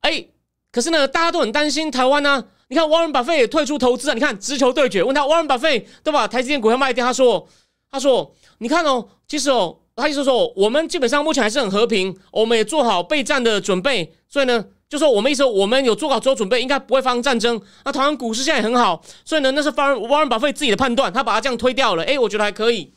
[0.01, 0.27] 哎，
[0.72, 2.44] 可是呢，大家都很担心台湾呢。
[2.68, 4.14] 你看，沃伦·巴菲也退出投资啊。
[4.14, 6.28] 你看，直球对决，问他 Warren Buffett 对吧？
[6.28, 7.48] 台积电股票卖掉，他说。
[7.92, 14.14] 他说：“你看哦，其实哦，他意思说，我们基本上目前还是很和平，我们也做好备战的准备。
[14.28, 17.61] 所以呢，就说我们意思，我们有做好所有准备，应该不会发生战争。
[17.85, 22.04] 那台湾股市现在也很好，所以呢，那是发沃伦·巴菲自己的判断，他把它这样推掉了。
[22.04, 22.94] 诶，我觉得还可以。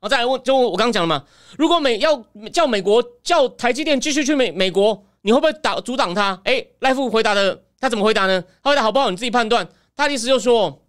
[0.00, 1.22] 我再来问，就我刚刚讲了嘛，
[1.58, 6.40] 如果美要叫美国叫台积电继续去美美国，你会不会打阻挡他？
[6.44, 8.42] 诶，赖富回答的，他怎么回答呢？
[8.62, 9.10] 他回答好不好？
[9.10, 9.68] 你自己判断。
[9.96, 10.82] 他的意思就是说。”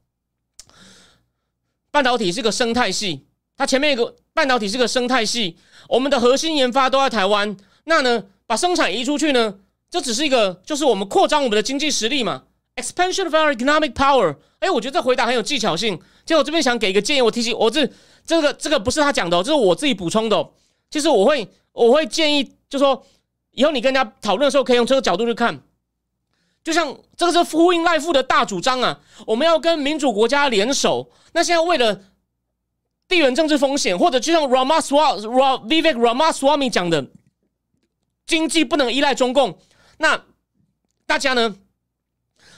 [1.94, 3.26] 半导体是个生态系，
[3.58, 5.58] 它前面一个半导体是个生态系，
[5.89, 7.58] 我们的核心研发都在台湾。
[7.84, 9.56] 那呢，把生产移出去呢，
[9.89, 12.44] 这只是一个，就是我们扩张我们的经济实力嘛
[12.78, 14.38] ，expansion of our economic power。
[14.60, 16.00] 哎，我觉得这回答很有技巧性。
[16.26, 17.86] 结果这边想给一个建议，我提醒我这
[18.26, 20.50] 这个这个不是他讲的，这是我自己补充的。
[20.89, 23.06] 其实我会我会建议，就说
[23.52, 25.62] 以后你跟人家讨论的时候，可以用这个角度去看。
[26.64, 31.10] 就像这个是呼应赖富的大主张啊，我们要跟民主国家联手。
[31.34, 32.04] 那现在为了
[33.08, 37.08] 地缘政治风险，或者就像 Ramaswamy Vivek Ramaswamy 讲的，
[38.28, 39.58] 经济不能依赖中共。
[39.98, 40.24] 那
[41.06, 41.56] 大家呢？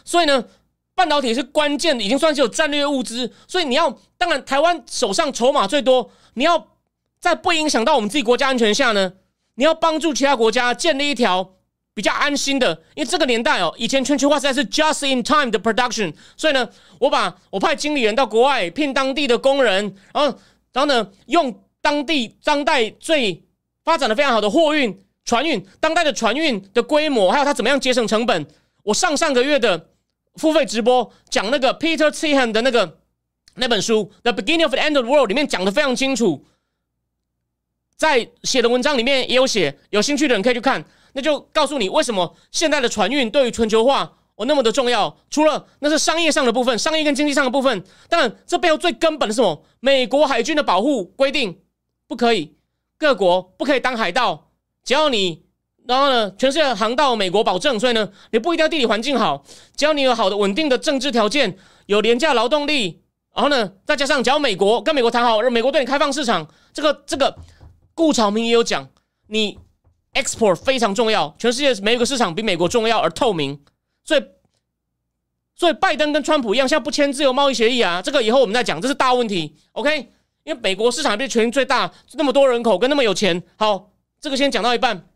[0.04, 0.46] 所以呢，
[0.94, 3.32] 半导体是关键，已经算是有战略物资。
[3.48, 6.68] 所以你要，当然台湾手上筹码最多，你要
[7.22, 9.14] 在不影响到我们自己国家安全下呢，
[9.56, 11.54] 你要帮助其他国家建立一条。
[11.96, 16.68] 比较安心的，因为这个年代哦，以前全球化实在是 just in time 的 production，所以呢，
[17.00, 20.40] 我把我派经理人到国外聘当地的工人，然后
[20.72, 23.44] 然后呢，用当地当代最
[23.84, 28.44] 发展的非常好的货运船运，当代的船运的规模，还有它怎么样节省成本。
[28.82, 29.90] 我上上个月的
[30.38, 32.98] 付费直播讲那个 Peter t h e h a n 的那个
[33.54, 36.44] 那本书《The Beginning of the End of the World》里面讲的非常清楚，
[38.04, 40.84] 在写的文章里面也有写，有兴趣的人可以去看。
[41.14, 45.16] 那就告诉你为什么现在的船运对于全球化哦那么的重要。
[45.30, 49.64] 除了那是商业上的部分，商业跟经济上的部分，当然这背后最根本的是什么？
[49.80, 51.58] 美国海军的保护规定
[52.10, 52.58] 不可以，
[52.98, 54.50] 各国不可以当海盗。
[54.84, 55.46] 只要你，
[55.88, 59.46] 然后呢，全世界航道美国保证，所以呢，你不一定要地理环境好，
[59.78, 63.02] 只要你有好的稳定的政治条件，有廉价劳动力，
[63.34, 67.34] 然后呢，再加上只要美国跟美国谈好，让美国对你开放市场，这个这个
[67.94, 68.90] 顾朝明也有讲，
[69.28, 69.60] 你。
[70.16, 73.60] export 非常重要，全世界没一个市场比美国重要而透明，
[74.04, 74.24] 所以
[75.56, 79.56] 所以拜登跟川普一样，现在不签自由贸易协议啊，这个以后我们再讲，这是大问题。
[79.72, 80.08] OK，
[80.44, 83.42] 因为美国市场是全球最大，那么多人口跟那么有钱。
[83.56, 83.90] 好，
[84.22, 85.10] 这个先讲到一半。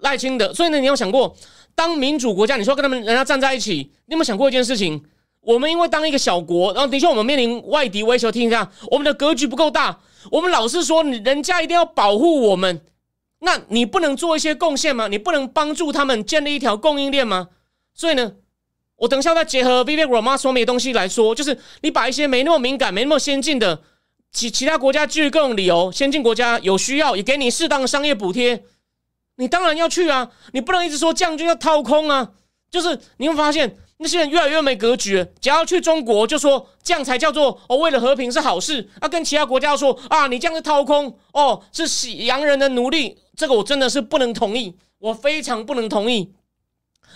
[0.00, 1.36] 赖清德，所以呢，你有想过，
[1.74, 5.04] 当民主国家，你说跟他们人家站在一起，你有没有想过一件事情？
[5.42, 12.80] 我们因为当一个小国，然后的确我们面临外敌威胁，听一下，我们的格局不够大，我们老是说你，人家一定要保护我们。
[13.40, 15.08] 那你不能做一些贡献吗？
[15.08, 17.48] 你不能帮助他们建立一条供应链吗？
[17.92, 18.34] 所以呢，
[18.96, 23.82] 我等一下再结合 Vivek Ramaswamy 说明的东西来说，就是你把一些没那么敏感、没那么先进的
[24.30, 28.62] 其其他国家基于各种理由，先进国家有需要也给你适当的商业补贴，
[29.36, 30.30] 你当然要去啊！
[30.52, 32.30] 你不能一直说这样就要掏空啊！
[32.70, 33.76] 就是你会发现。
[34.02, 38.90] 那些人越来越没格局，只要去中国就说这样才叫做哦，为了和平是好事。
[39.00, 46.32] 啊，跟其他国家说啊，你这样是掏空哦，是洗洋人的奴隶，这个我真的是不能同意，我非常不能同意。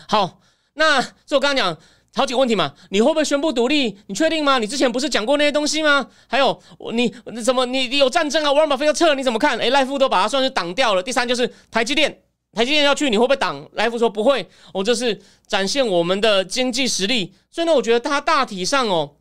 [0.09, 0.41] 好，
[0.75, 1.77] 那这我刚刚讲
[2.15, 3.99] 好几个问题嘛，你会不会宣布独立？
[4.07, 4.59] 你确定吗？
[4.59, 6.07] 你之前不是讲过那些东西吗？
[6.29, 6.59] 还有
[6.93, 8.53] 你你怎么你你有战争啊？
[8.53, 9.59] 沃尔玛非要撤，你怎么看？
[9.59, 11.03] 哎，赖夫都把它算是挡掉了。
[11.03, 12.23] 第三就是台积电。
[12.57, 13.69] 台积电要去，你会不会挡？
[13.73, 17.35] 来福说不会，我这是展现我们的经济实力。
[17.51, 19.17] 所以呢，我觉得他大体上哦，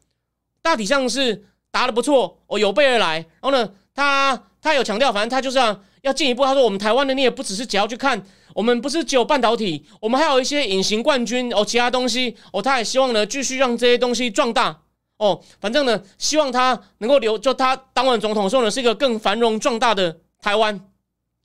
[0.62, 3.16] 大体上是答的不错哦，有备而来。
[3.18, 6.46] 然后呢，他他有强调，反正他就是要要进一步。
[6.46, 14.80] 他说，我们台湾的你也不只是只要去看，我们不是只有半导体，我们还有一些隐形冠军哦，其他东西哦，他也希望呢继续让这些东西壮大
[15.18, 15.44] 哦。
[15.60, 20.80] 反正呢，希望他能够留，就他当完总统之后呢，是一个更繁荣壮大的台湾。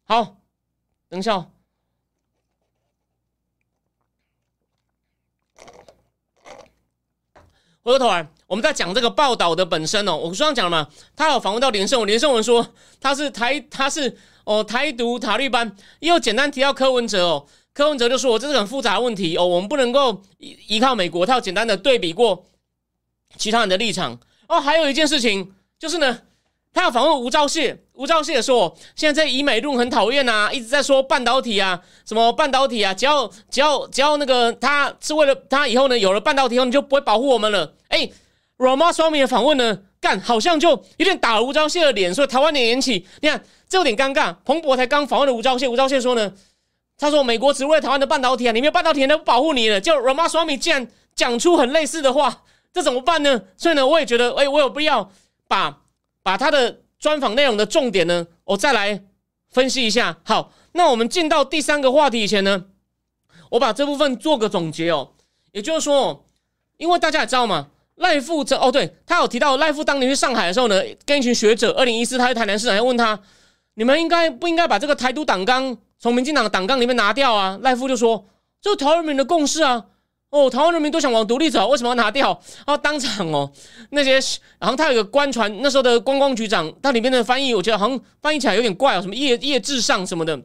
[0.04, 0.36] 好，
[1.08, 1.48] 等一下。
[7.90, 10.16] 回过头来，我们在讲这个报道的本身哦。
[10.16, 12.64] 我刚刚讲了嘛，他有访问到连胜文，连胜文说
[13.00, 22.46] 他是台，他是哦台独塔利班，又简单提到柯文哲哦，柯文哲就说，我这是很复杂的问题哦，我们不能够依依靠美国，他有简单的对比过
[23.36, 24.18] 其他人的立场
[24.48, 24.60] 哦。
[24.60, 26.20] 还有一件事情就是呢。
[26.72, 38.10] 他要访问吴钊燮，吴钊燮说：“现在在以美论很讨厌呐，一直在说半导体啊，什么半导体啊，只要只要只要那个他是为了他以后呢有了半导体后你就不会保护我们了。”哎
[38.58, 44.34] ，Rama Swamy 的访问呢，干好像就有点打了吴钊燮的脸，所以台湾点引起，你看这有点尴尬。
[44.44, 46.32] 彭博才刚访问了吴钊燮，吴钊燮说呢，
[46.96, 49.80] 他说美国只为了台湾的半导体啊，你没有半导体都不保护你了。
[49.80, 53.42] 就 Rama Swamy 竟然讲出很类似的话，这怎么办呢？
[53.56, 55.10] 所以呢，我也觉得，哎，我有必要
[55.46, 55.78] 把。
[56.22, 59.02] 把他的专访内容的重点呢，我再来
[59.50, 60.18] 分析一下。
[60.22, 62.66] 好，那我们进到第三个话题以前呢，
[63.48, 65.12] 我把这部分做个总结哦。
[65.52, 66.26] 也就是说，
[66.76, 67.68] 因为大家也知道嘛，
[68.00, 73.18] 赖富这哦，对他有提到赖富当年去上海的时候呢，跟一群学者，二零一四他在台南市长要问他，
[73.74, 77.58] 你们应该不应该把这个台独党纲从民进党的党纲里面拿掉啊？
[77.62, 78.26] 赖富就说，
[78.60, 79.86] 这是台湾人民的共识啊。
[80.30, 82.40] 哦，台湾人民都想往独立走，为什么要拿掉？
[82.64, 83.50] 啊，当场哦，
[83.90, 84.12] 那些，
[84.60, 90.40] 然后他有个官船，那时候的观光局长，他里面的翻译，我觉得好像翻译起来有点怪哦，什么叶叶至上什么的，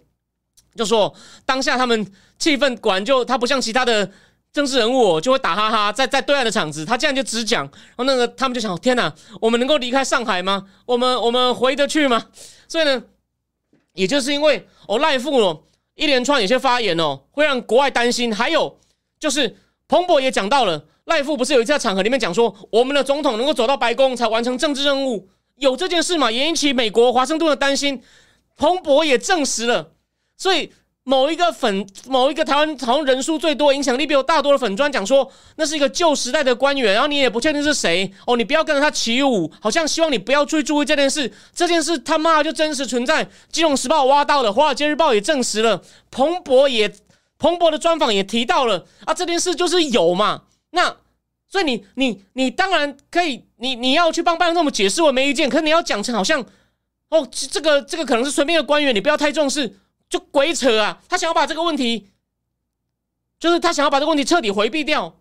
[0.76, 1.14] 就说
[1.45, 4.10] 当下他们气氛果然就他不像其他的
[4.56, 10.66] 政治人物，就会打哈哈，在在对岸的场子，他这样就只讲，然后那个他们就想，天哪，我们能够离开上海吗？
[10.86, 12.28] 我们我们回得去吗？
[12.70, 13.03] 所以呢，
[13.95, 15.64] 也就是因为哦赖富哦
[15.95, 18.80] 一连串有些发言哦，会让国外担心，还有
[19.20, 19.58] 就是。
[19.88, 26.32] 彭博也讲到了，赖富不是有一次在场合里面讲说，我们的总统能够走到白宫才完成政治任务，有这件事嘛？
[26.32, 28.01] 也引起美国华盛顿的担心。
[28.58, 29.91] 彭博也证实了，
[30.36, 30.74] 所以
[31.08, 41.32] 某一个粉，某一个台湾好像人数最多、影响力比我大多的粉专讲说，那是一个旧时代的官员，然后你也不确定是谁哦，你不要跟着他起舞，好像希望你不要去注意这件事。
[41.53, 45.82] 这件事他妈就真实存在，《金融时报》挖到了，《华尔街日报》也证实了，
[46.12, 46.93] 彭博也。
[47.38, 50.95] 彭博的专访也提到了啊，这件事就是有嘛，那
[51.49, 55.49] 所以你你你当然可以，你你要去帮拜登这么解释，我没意见。
[55.49, 56.41] 可是你要讲成好像
[57.10, 59.78] 哦，这个这个可能是随便的官员，你不要太重视，
[60.10, 61.01] 就鬼扯啊！
[61.10, 62.10] 他想要把这个问题，
[63.39, 65.20] 就是他想要把这个问题彻底回避掉，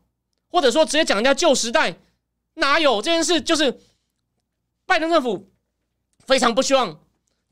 [0.51, 1.97] 或者说直接讲人家旧时代
[2.55, 3.41] 哪有这件事？
[3.41, 3.81] 就是
[4.87, 5.51] 拜登政府
[6.27, 7.01] 非常不希望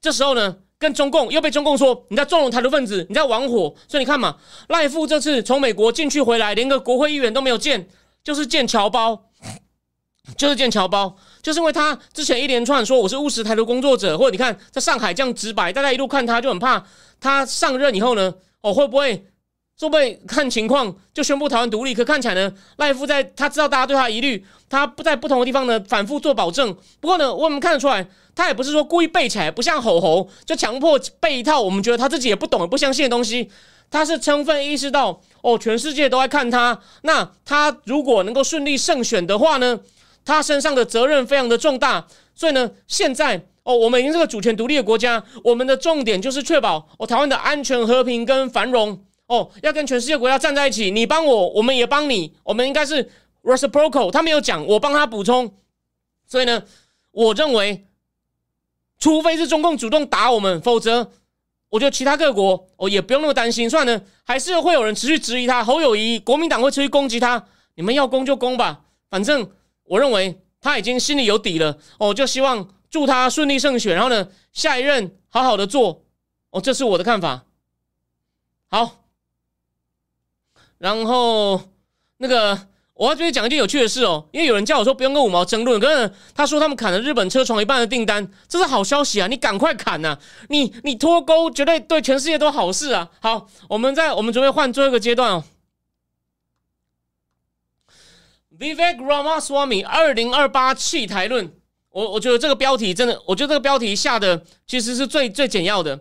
[0.00, 0.58] 这时候呢。
[0.82, 7.88] 跟中共又被中共说你在纵容台独分子，你在玩火，所以你看嘛，赖富这次从美国进去回来，连个国会议员都没有见，
[8.24, 9.30] 就是见侨胞，
[10.36, 16.84] 就是剑桥包，就是因为他之前一连串说我是务实台独工作者，或者你看在上海这样直白，大家一路看他就很怕
[17.20, 19.26] 他上任以后呢，哦会不会？
[19.80, 21.92] 会不会看情况就宣布台湾独立？
[21.92, 26.72] 可看起来呢，赖夫在他知道大家对他疑虑，他不在不同的地方呢反复做保证。
[27.00, 33.50] 不过呢，我们看得出来，他也不是说故意背起来，不像吼吼就强迫背一套我们觉得他自己也不懂、也不相信的东西。
[33.90, 36.78] 他是充分意识到，哦，全世界都在看他。
[37.00, 39.80] 那他如果能够顺利胜选的话呢，
[40.24, 42.06] 他身上的责任非常的重大。
[42.34, 49.04] 所以呢，现在哦，我们已经是个主权独立的国家，我们的重点就是确保哦台湾的安全、和平跟繁荣。
[49.26, 53.08] 哦，要跟全世界国家站在一起，你帮我，我们也帮你，我们应该是
[53.42, 54.10] reciprocal。
[54.10, 55.54] 他没有讲，我帮他补充。
[56.26, 56.62] 所以呢，
[57.12, 57.86] 我认为，
[58.98, 61.12] 除非是中共主动打我们，否则
[61.70, 63.70] 我觉得其他各国哦也不用那么担心。
[63.70, 67.42] 算了，还是会有人持续质疑他，侯友谊，国民党会持续攻击他。
[67.76, 69.48] 你们要攻就攻吧，反正
[69.84, 71.78] 我认为他已经心里有底了。
[71.98, 76.04] 哦，就希望祝他顺利胜选，然后呢，下一任好好的做。
[76.50, 77.44] 哦，这是我的看法。
[78.68, 78.98] 好。
[80.78, 81.60] 然后
[82.16, 89.28] 那个，我要这边讲一件有趣的事哦，因为有人叫我说不用跟五毛争论，可是他说他们砍了日本车床一半的订单，这是好消息啊！
[89.28, 90.18] 你赶快砍呐！
[90.48, 93.08] 你你脱钩绝对对全世界都好事啊！
[93.20, 95.44] 好，我们在我们准备换最后一个阶段哦。
[98.62, 101.52] Vivek Ramaswamy 二零二八弃台论，
[101.90, 105.98] 我我觉得这个标题真的，我觉得这个标题下的其实是最最简要的。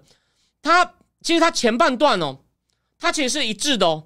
[0.61, 0.93] 他
[1.23, 2.37] 其实他前半段哦，
[2.99, 4.03] 他其实是一致的哦。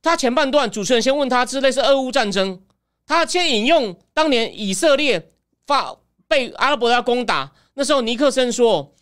[0.00, 2.62] 他前半段，主持人先问他，是类似俄乌战争。
[3.06, 5.30] 他先引用当年以色列
[5.66, 5.94] 发
[6.26, 8.94] 被阿拉伯要攻打，那时候尼克森说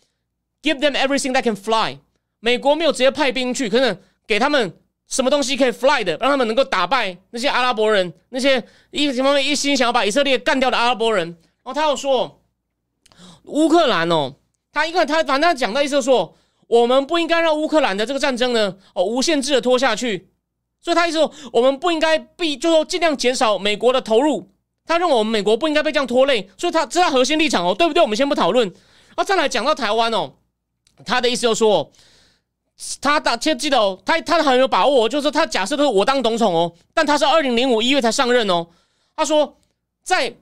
[0.61, 1.99] ：“Give them everything that can fly。”
[2.41, 3.97] 美国没有直接派兵去，可能
[4.27, 11.27] 给他们什么东西可以 fly 的，让他们能够打败那些阿拉伯人，那些一什么一心想要把以色列干掉的阿拉伯人。
[11.27, 12.41] 然后他又说
[13.43, 14.35] ：“乌克兰哦，
[14.71, 16.35] 他一个他反正讲的意思说，
[16.67, 20.29] 我们不应该让乌克兰的这个战争呢，哦，无限制的拖下去。”
[20.79, 24.51] 所以他意思说，我们不应该必，就说尽量减少美国的投入，
[24.85, 28.01] 他认为我们美国不应该被这样拖累，所以他知道核心立场哦，对不对？
[28.01, 28.67] 我们先不讨论。
[28.67, 30.33] 然后再来讲到台湾哦，
[31.03, 31.91] 他的意思就说，
[33.01, 38.67] 他打切记得哦，他他很有把握，就是他假设都是我当总统哦，但他是二零零五一月才上任哦。
[39.15, 39.57] 他说，
[40.03, 40.33] 在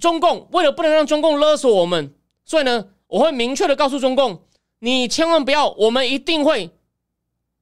[0.00, 2.12] 中共为了不能让中共勒索我们，
[2.44, 4.42] 所以呢，我会明确的告诉中共，
[4.80, 6.70] 你千万不要，我们一定会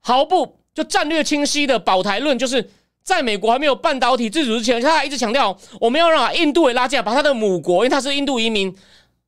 [0.00, 2.70] 毫不就战略清晰的保台论，就是。
[3.06, 8.76] 在美国还没有半导体自主之前，他一直强调我们要让印度也拉进来，把他的母国，因为他是印度移民，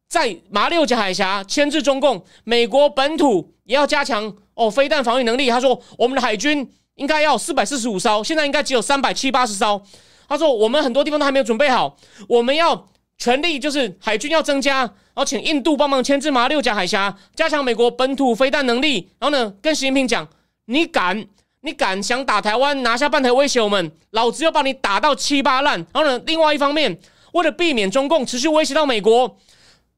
[0.09, 2.21] 在马六甲海峡牵制中共。
[2.43, 5.49] 美国本土也要加强哦，飞弹防御能力。
[5.49, 9.81] 他说我们的海军应该要四百四十五艘，现在应该只有三百七八十艘。
[10.29, 11.97] 他说我们很多地方都还没有准备好，
[12.29, 12.87] 我们要
[13.17, 19.09] 全力就是海军要增加，然后请印度帮忙牵制马六甲海峡，加强美国本土飞弹能力。
[19.21, 20.27] 然后呢，跟习近平讲，
[20.67, 21.27] 你敢？
[21.61, 25.77] 你敢想打台湾拿下半台威胁我们，老子要把你打到七八烂。
[25.93, 26.97] 然后呢，另外一方面，
[27.33, 29.37] 为了避免中共持续威胁到美国，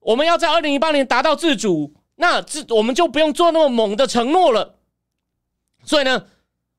[0.00, 4.76] 我们要在二零一八年达到自主，那这我们就不用做那么猛的承诺了。
[5.84, 6.26] 所以呢，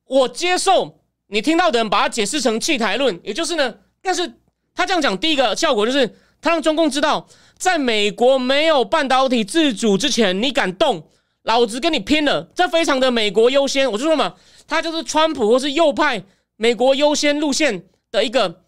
[0.06, 4.34] 我接受你听到的人把它解释成弃台论，也就是呢，但是
[4.72, 6.06] 他这样讲，第一个效果就是
[6.40, 7.26] 他让中共知道，
[7.58, 11.08] 在美国没有半导体自主之前，你敢动，
[11.42, 12.48] 老子跟你拼了。
[12.54, 14.36] 这非常的美国优先，我就说嘛。
[14.68, 16.22] 他就是川普或是右派
[16.56, 18.62] 美国优先路线的一个，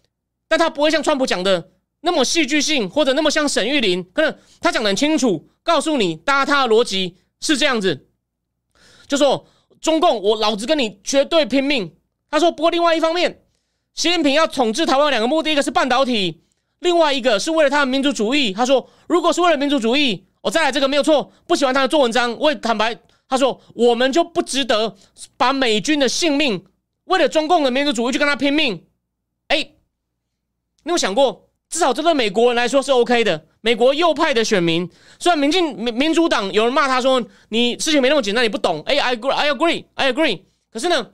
[0.47, 1.71] 但他不会像川普讲的
[2.01, 8.07] 那么戏剧性，或者那么像沈玉琳，可能他讲的很清楚，告诉你，大家他的逻辑是这样子，
[9.07, 9.47] 就说
[9.81, 11.95] 中共我老子跟你绝对拼命。
[12.29, 13.43] 他说，不过另外一方面，
[13.93, 16.43] 习近平要统治台湾两个目的，一个是半导体，
[16.79, 18.53] 另外一个是为了他的民族主义。
[18.53, 22.97] 他说，如果是为了民族主义，我再来这个没有错，不喜欢他的做文章，我也坦白。
[23.27, 24.95] 他说：“我们就不值得
[25.35, 26.63] 把美军的性命
[27.05, 28.85] 为了中共的民族主义去跟他拼命。”
[29.49, 29.71] 哎，
[30.83, 33.45] 你有想过，至少这对美国人来说是 OK 的。
[33.61, 34.89] 美国右派的选民，
[35.19, 40.41] 虽然民进民民主党有人骂他说：“你事情没那么简单，你不懂。”哎，I agree，I agree，I agree。
[40.71, 41.11] 可是呢，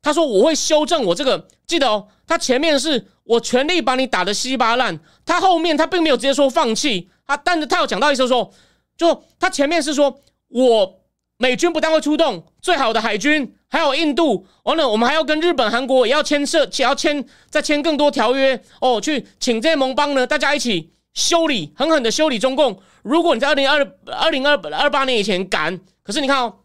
[0.00, 1.48] 他说我会修正我这个。
[1.66, 7.10] 记得哦，他前面是我全力把你打得稀巴烂，他后面他并没有直接说放弃。
[7.26, 8.52] 他但是他有讲到一次说，
[8.96, 10.20] 就他前面是说。
[10.54, 11.00] 我
[11.38, 22.82] 美军不但会出动最好的海军，还有印度，完了我们还要跟日本、韩国也要牵涉，且要签再签更多条约哦，去请这些盟邦呢，大家一起修理，狠狠的修理中共。
[23.02, 26.58] 如果你在二零二二零二二八年以前敢，可是你看哦，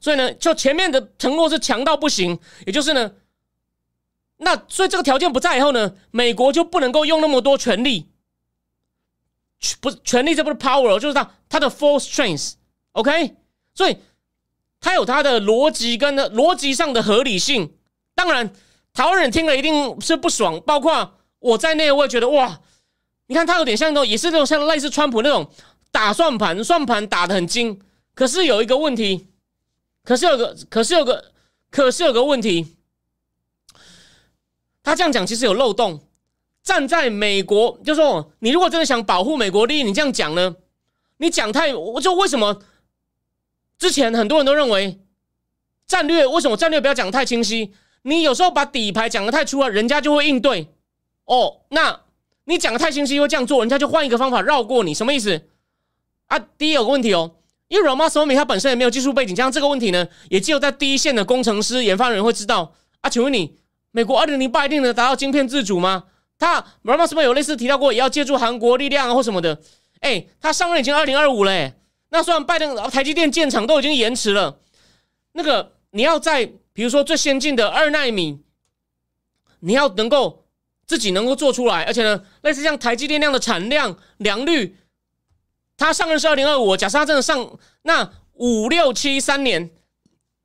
[0.00, 3.14] 所以呢，就前面的承诺是强到不行，也就是呢，
[4.36, 8.08] 那所以这个条件不在以后呢，美国就不能够用那么多权力。
[9.80, 13.34] 不是权力，这不是 power，就是它它的 full strength，OK，
[13.74, 13.96] 所以
[14.82, 17.72] 它有它的逻辑跟逻辑上的合理性。
[18.14, 18.52] 当然，
[18.92, 22.60] 台湾人听了一定是不爽，包括我在内，我也觉得哇，
[23.28, 25.48] 你看他有点像那种，也是那种像类似川普那种
[25.90, 27.80] 打算盘，算盘打的很精。
[28.14, 29.28] 可是有一个问题，
[30.04, 31.32] 可是有个，可是有个，
[31.70, 32.76] 可是有个问题，
[34.82, 36.00] 他这样讲其实有漏洞。
[36.62, 40.54] 站在美国，就说你如果真的想保护美国利益，你这样讲呢？
[41.16, 42.62] 你讲太，我就为什么
[43.82, 45.00] 之前很多人都认为
[45.88, 47.72] 战略为什么战略不要讲太清晰？
[48.02, 50.68] 你有时候把底牌讲的太粗了，人家就会应对。
[51.24, 52.02] 哦，那
[52.44, 55.48] 你讲的太清晰，会这样做，人家就换一个方法绕过你，什么意思？
[56.28, 57.32] 啊，第一有个问题哦，
[57.66, 62.72] 因为 Ramaswamy 他本身也没有技术背景，加上这个问题呢，也只有在第一线的工程师、研发人会知道。
[63.00, 63.56] 啊，请问你，
[63.90, 66.04] 美国二零零八一定能达到晶片自主吗？
[66.38, 69.60] 他 r a m a s 是不是有类似提到过，也要借助韩国力量啊，或什么的？
[69.98, 71.74] 哎，他上任已经二零二五了，哎，
[72.12, 74.58] 那虽然拜登台积电建厂都已经延迟了，
[75.32, 76.44] 那个你要在
[76.74, 78.38] 比如说最先进的二纳米，
[79.60, 80.44] 你要能够
[80.86, 84.76] 自己能够做出来，而且呢，类似像台积电那样的产量良率，
[85.78, 89.70] 他上任是二零二五，假设他真的上那五六七三年，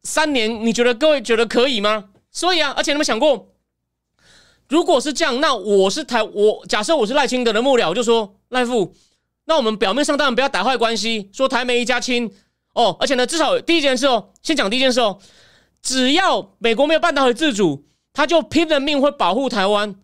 [0.04, 2.12] 三年，你觉得各位觉得可以吗？
[2.32, 3.50] 所以啊，而且你们想过？
[4.70, 8.96] 如果是这样，那我是台我假设我是赖清德的幕僚，我就说赖副，
[9.48, 12.30] 那我们表面上当然不要打坏关系，说台美一家亲
[12.74, 15.20] 哦，而且呢，至少第一件事哦，先讲第一件事哦，
[15.82, 19.96] 只要美国没有半导体自主，他就拼了命会保护台湾，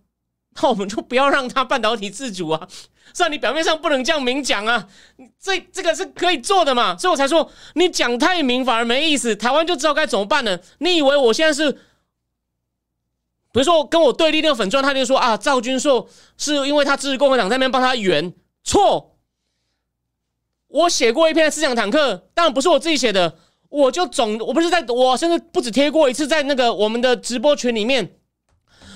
[0.61, 2.67] 那我们就不要让他半导体自主啊，
[3.13, 4.87] 虽然你表面上不能这样明讲啊，
[5.39, 10.59] 这这个是可以做的嘛，所以我才说你讲太明反而没意思，台湾就知道该怎么办了。
[10.77, 11.71] 你以为我现在是？
[13.51, 18.33] 比如说跟我对立那个粉钻，他就说啊，赵君硕是因为他支持共和党在那边帮他圆
[18.63, 19.12] 错。
[20.73, 23.35] 我写过一篇思想坦克，当然不是我自己写的，
[23.69, 28.15] 我就总我不是在我甚至不止贴过一次在那个我们的直播群里面，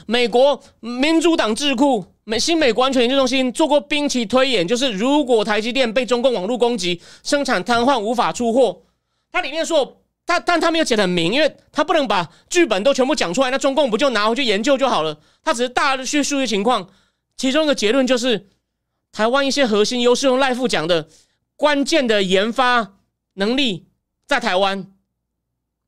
[0.07, 8.81] 美国民主党智库美新美国安全研究中心做过兵棋推演，就是如果台积电被中共网络攻击，生产瘫痪，无法出货，
[9.31, 15.19] 它里面说，他但他没有写的很明，因为他不能把剧本都全部讲出来，那中共不就拿回去研究就好了？
[15.43, 16.89] 他只是大的去数据情况，
[17.37, 18.47] 其中一个结论就是，
[19.11, 21.07] 台湾一些核心优势，用赖富讲的
[21.57, 22.93] 关键的研发
[23.33, 23.87] 能力
[24.25, 24.89] 在台湾，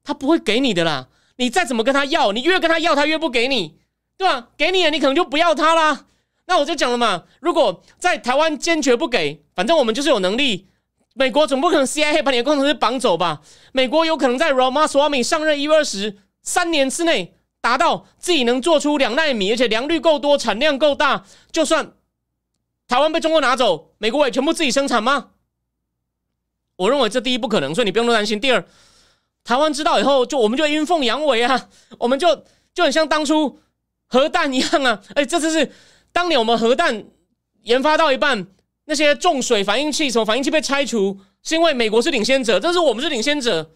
[0.04, 1.08] 他不会给你的啦。
[1.38, 3.78] 你再怎么跟他要，你越跟他要，他越不给你，
[4.18, 4.50] 对吧？
[4.58, 6.06] 给你了，你可能就不要他啦。
[6.48, 10.68] 那我就讲了嘛，如果在台湾坚决不给，反正我们就是有能力。
[11.14, 13.42] 美国总不可能 CIA 把你的工程师绑走吧？
[13.72, 21.94] 美国有可能在 Ramaswamy 上任一月二十三年之内达到自己能做出两纳米，而且良率够多，产量够大，就算
[22.88, 25.32] 台湾被中国拿走，美国也全部自己生产吗？
[26.80, 28.40] 我认为这第一不可能，所以你不用多担心。
[28.40, 28.66] 第二。
[29.44, 33.60] 台湾知道以后，就我们就阴奉阳违啊，我们就就很像当初
[34.08, 35.02] 核弹一样啊！
[35.16, 35.72] 哎，这次是
[36.14, 37.04] 当年我们核弹
[37.64, 38.48] 研发到一半，
[38.86, 43.72] 那些重水反应器什么反应器被拆除，是因为美国是领先者，这是我们是领先者，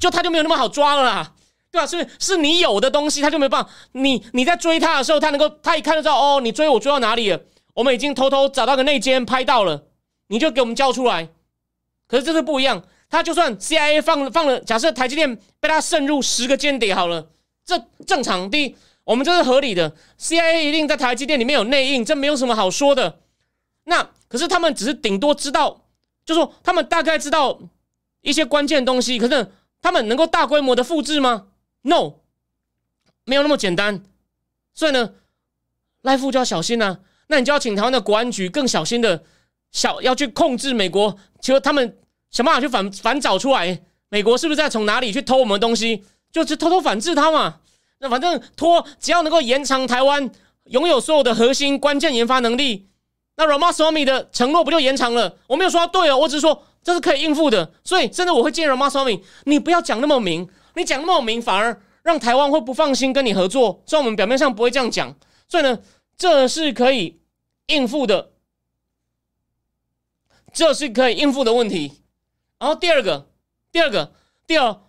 [0.00, 1.34] 就他就没有那么好抓了啦，
[1.70, 1.86] 对吧？
[1.86, 3.70] 是是你有的东西，他就没办法。
[3.92, 7.40] 你你在追他的时候，他能够他一看就知道哦，你追我追到哪里了？
[7.74, 9.84] 我们已经偷偷找到个内奸拍到了，
[10.28, 11.28] 你就给我们交出来。
[12.10, 12.82] 可是这次不一样。
[13.08, 17.28] 他就算 CIA 放放了，假设台积电被他渗入十个间谍好了，
[17.64, 18.48] 这正常。
[18.48, 23.18] 第一，我们这是合理的，CIA 一定在台积电里面有内应，这没有什么好说的。
[23.84, 25.82] 那可是他们只是顶多知道，
[26.24, 27.58] 就说他们大概知道
[28.20, 29.50] 一些关键东西，可是
[29.82, 31.48] 他们能够大规模的复制吗
[31.82, 32.12] ？No，
[33.24, 34.04] 没有那么简单。
[34.72, 35.14] 所以呢，
[36.02, 37.00] 赖富就要小心呐。
[37.26, 39.24] 那你就要请台湾的国安局更小心的，
[39.72, 41.96] 小要去控制美国，其实他们。
[42.30, 46.04] 想办法去反反找出来，美国是不是在从哪里去偷我们的东西？
[46.30, 47.56] 就是偷偷反制他嘛。
[47.98, 50.30] 那反正拖，只要能够延长台湾
[50.66, 52.86] 拥有所有的核心关键研发能力，
[53.36, 55.36] 那 Ramaswamy 的承诺不就延长了？
[55.48, 57.72] 我没有说对哦，我只是说这是可以应付的。
[57.82, 63.82] 所以，甚至我会建议 Ramaswamy，你不要讲那么明，你讲那么明，反而让台湾会不放心跟你合作。
[63.86, 65.12] 虽然我们表面上不会这样讲，
[65.48, 65.76] 所以呢，
[66.16, 67.18] 这是可以
[67.66, 68.30] 应付的，
[70.52, 72.02] 这是可以应付的问题。
[72.58, 73.28] 然后第二个，
[73.72, 74.12] 第二个，
[74.46, 74.80] 第二，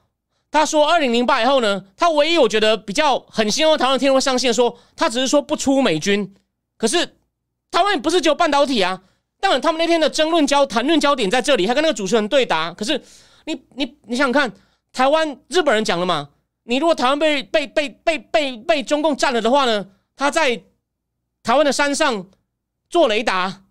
[0.49, 6.35] 他说二零零八以后呢，他唯一我觉得比较很希望台湾天会上线，说他只是说不出美军，
[6.77, 7.17] 可是
[7.69, 9.01] 台湾不是只有半导体啊。
[9.39, 12.73] 当然，他们那天的争论焦谈论焦点在这里，他跟那个主持人对答。
[12.73, 13.01] 可是
[13.45, 14.51] 你你你想看，
[14.91, 16.29] 台湾日本人讲了嘛？
[16.63, 20.61] 你如果台湾被被被被被被中共占了的话呢，他在
[21.41, 22.27] 台湾的山上
[22.87, 23.63] 做雷达，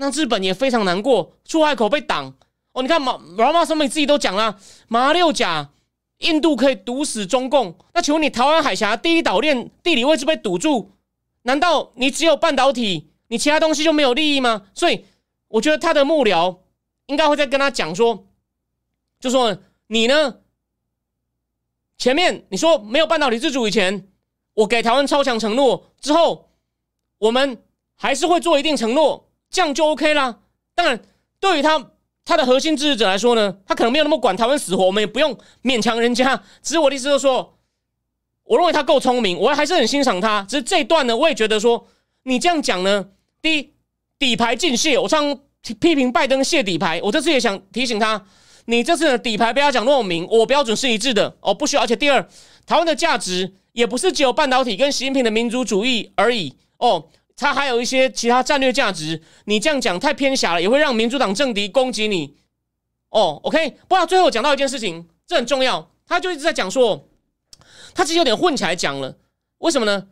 [0.00, 2.34] 那日本也非常难过，出海口被挡。
[2.72, 5.70] 哦，你看马马马上面自己都讲了，马六甲
[6.18, 7.76] 印度可以堵死中共。
[7.92, 10.92] 那请问你台湾海峡第一岛链地理位置被堵住，
[11.42, 14.66] 难道你只有半导体，你其他东西就没有利益吗？
[14.72, 15.04] 所以
[15.48, 16.58] 我觉得他的幕僚
[17.06, 18.26] 应该会再跟他讲说，
[19.18, 20.36] 就说你呢，
[21.96, 24.08] 前面你说没有半导体自主以前，
[24.54, 26.50] 我给台湾超强承诺之后，
[27.18, 27.60] 我们
[27.96, 30.38] 还是会做一定承诺，这样就 OK 啦。
[30.74, 31.00] 当然，
[31.40, 31.90] 对于他。
[32.28, 36.36] 他的核心支持者来说呢，他可能没有那么管台湾死活，我们也不用勉强人家。
[36.62, 37.56] 只是我的意思就是说，
[38.44, 40.42] 我认为他够聪明，我还是很欣赏他。
[40.42, 41.86] 只是这一段呢，我也觉得说，
[42.24, 43.08] 你这样讲呢，
[43.40, 43.72] 第一
[44.18, 45.38] 底牌尽泄，我上
[45.80, 48.22] 批评拜登卸底牌，我这次也想提醒他，
[48.66, 51.82] 你这次的底牌不要讲那么明，我标准是一致的哦，不需要。
[51.82, 52.22] 而且第二，
[52.66, 57.08] 台湾的价值也不是只有半导体跟习近平的民族主义而已哦。
[57.40, 62.34] 它还有一些其他战略价值，你这样讲太偏狭了，也会让民主党政敌攻击你。
[63.10, 67.08] 哦，OK，不过最后讲到一件事情，这很重要，他就一直在讲说，
[67.94, 69.16] 他其实有点混起来讲了，
[69.58, 70.08] 为什么呢？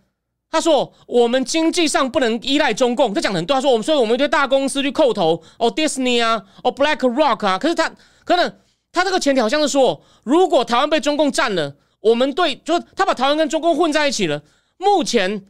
[0.48, 7.92] 他说我们经济上不能依赖中共，他讲的很多，他说我们所以我们一堆大公司去叩头，哦，Disney 啊，哦，Black Rock 啊，可是他
[8.24, 8.56] 可能
[8.92, 14.44] 他这个前提好像是说，如果台湾被中共占了，我们对，就他把台湾跟中共混在一起了，
[14.78, 15.46] 目前。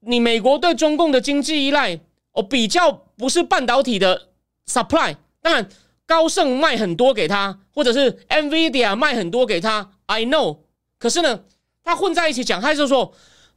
[0.00, 1.98] 你美国对中共的经济依赖，
[2.32, 4.28] 哦，比较不是半导体的
[4.66, 5.68] supply，当然
[6.06, 10.58] 高盛卖很多给他，或者是 Nvidia 卖很多给他，I know。
[10.98, 11.40] 可是呢，
[11.82, 13.12] 他混在一起讲，他就说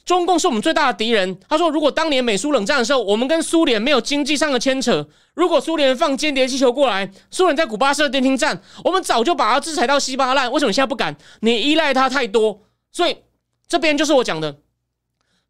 [0.06, 1.38] 中共是我们最大的敌人。
[1.50, 10.50] 他说，如果当年美苏冷战的时候，我们跟苏联没有经济上的牵扯，如果苏联放间谍气球过来，苏联在古巴设电听站，我们早就把他制裁到稀巴烂。
[10.52, 11.16] 为什么现在不敢？
[11.42, 12.62] 你依赖他太多，
[12.92, 13.18] 所以
[13.68, 14.58] 这边就是我讲的。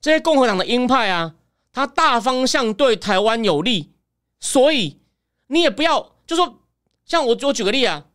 [0.07, 1.35] 这些共和党的鹰派啊，
[1.73, 3.91] 他大方向对台湾有利，
[4.39, 5.01] 所以
[5.47, 6.61] 你也不要就说，
[7.03, 8.05] 像我我举个例啊，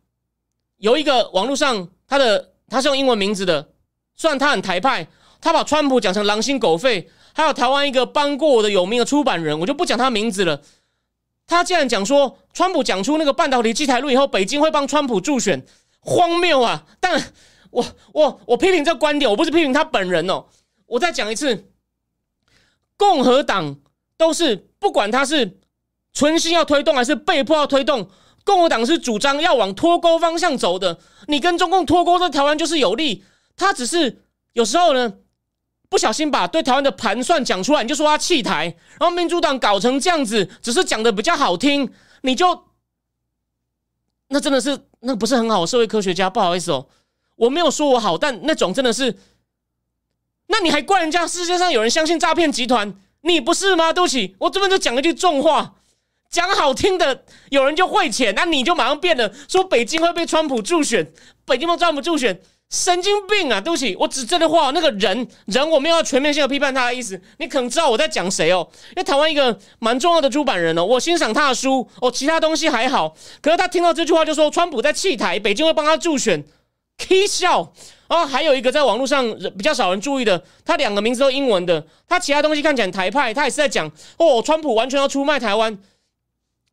[0.77, 3.69] 有一个网络上他的他是用英文名字的，
[4.15, 5.07] 虽然他很台派，
[5.39, 10.59] 他把川普讲成狼心狗肺，还有台湾一个帮过我的有名的出版人，我就不讲他名字了。
[11.45, 15.63] 他竟然讲说，川普讲出那个半导体机台论以后，北京会帮川普助选，
[15.99, 16.87] 荒谬啊！
[16.99, 17.23] 但
[17.69, 20.45] 我我我批评这个观点，我不是批评他本人哦。
[20.87, 21.71] 我再讲一次，
[23.03, 23.75] 共和党
[24.15, 25.59] 都是不管他是
[26.13, 28.09] 存心要推动还是被迫要推动，
[28.45, 30.97] 共和党是主张要往脱钩方向走的。
[31.27, 33.25] 你跟中共脱钩，对台湾就是有利。
[33.57, 34.23] 他只是
[34.53, 35.15] 有时候呢。
[35.89, 41.87] 不小心把对台湾的盘算讲出来，你就说他弃台，然后民主党搞成这样子，只是讲的比较好听，
[42.23, 42.63] 你就
[44.29, 46.87] 那真的是那不是很好社会科学家，不好意思哦，
[47.35, 49.15] 我没有说我好，但那种真的是，
[50.47, 53.93] 那你还怪人家世界上有人相信诈骗集团，你不是吗？
[53.93, 55.75] 对不起，我这边就讲一句重话，
[56.29, 61.11] 讲好听的有人就会钱，那你就马上变了，说北京会被川普助选，
[61.45, 62.39] 北京帮川普助选。
[62.69, 63.61] 神经病啊！
[63.61, 67.21] 对不起，我指这的话，那个人人我没有要全面性的批判他的意思。
[67.37, 73.15] 你可能知道我在讲谁哦，因为台湾一个蛮重要的出版人哦，我欣赏他的书哦，其他东西还好。
[73.43, 76.43] 可是他听到这句话就说川普在弃台，北京会帮他助选
[76.97, 77.71] ，k 笑。
[78.13, 85.75] 然后还有一个在网络上比较少人注意的，他两个名字都英文的，他其他东西看起来台派，他也是在讲哦，川普完全要出卖台湾。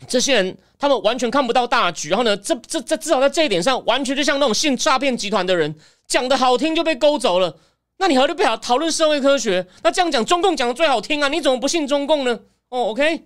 [0.07, 5.75] 这些人他们完全看不到大局，然后呢，这这这至少在这一点上，完全就像那种信诈骗集团的人
[6.07, 7.57] 讲的好听就被勾走了。
[7.97, 9.67] 那你何必不要讨论社会科学？
[9.83, 12.39] 那这样讲中共讲的最好听啊，你怎么不信中共呢？
[12.69, 13.25] 哦，OK。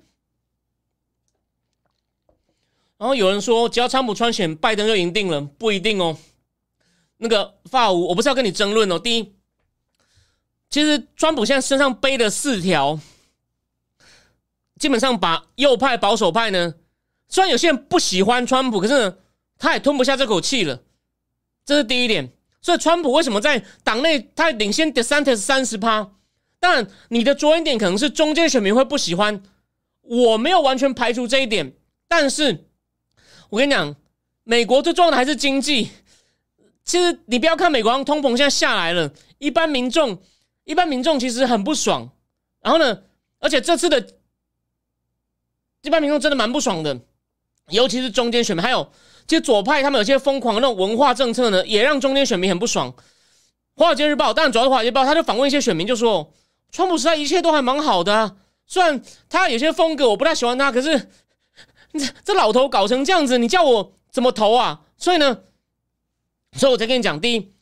[2.97, 6.17] 然后有人说，只要川普川选，拜登就赢定了，不一定哦。
[7.19, 8.99] 那个发五，我不是要跟你争论哦。
[8.99, 9.35] 第一，
[10.69, 12.99] 其实川普现在身上背的四条。
[14.79, 16.75] 基本上把右派保守派呢，
[17.29, 19.17] 虽然有些人不喜欢川普，可是呢，
[19.57, 20.83] 他也吞不下这口气了。
[21.65, 22.33] 这是第一点。
[22.61, 26.11] 所以川普为什么在党内他领先 d e s a n t s 三十趴？
[26.59, 29.43] 但，你的着眼点可能是中间选民会不喜欢，
[30.01, 31.75] 我没有完全排除这一点。
[32.09, 32.67] 但是，
[33.51, 33.95] 我跟你讲，
[34.43, 35.91] 美国最重要的还是经济。
[36.85, 40.19] 其实你不要看美国通膨现在下来了，一般民众
[40.65, 42.11] 一般民众其实很不爽。
[42.61, 43.03] 然后呢，
[43.41, 44.07] 而且这次的。
[45.83, 46.99] 一般民众真的蛮不爽的，
[47.69, 48.91] 尤其是中间选民，还有
[49.27, 52.91] 其实左派他们有些疯狂的那种文化政策呢，也让中间选民很不爽。
[53.77, 56.33] 华尔街日报，当然主要是华尔街日报，他就访问一些选民，就说：
[56.73, 58.35] 川普时代一切都还蛮好的，
[58.67, 61.11] 虽然他有些风格我不太喜欢他，可是
[61.93, 64.81] 这这老头搞成这样子，你叫我怎么投啊？
[64.97, 65.41] 所以呢，
[66.55, 67.53] 所以我才跟你讲，第一，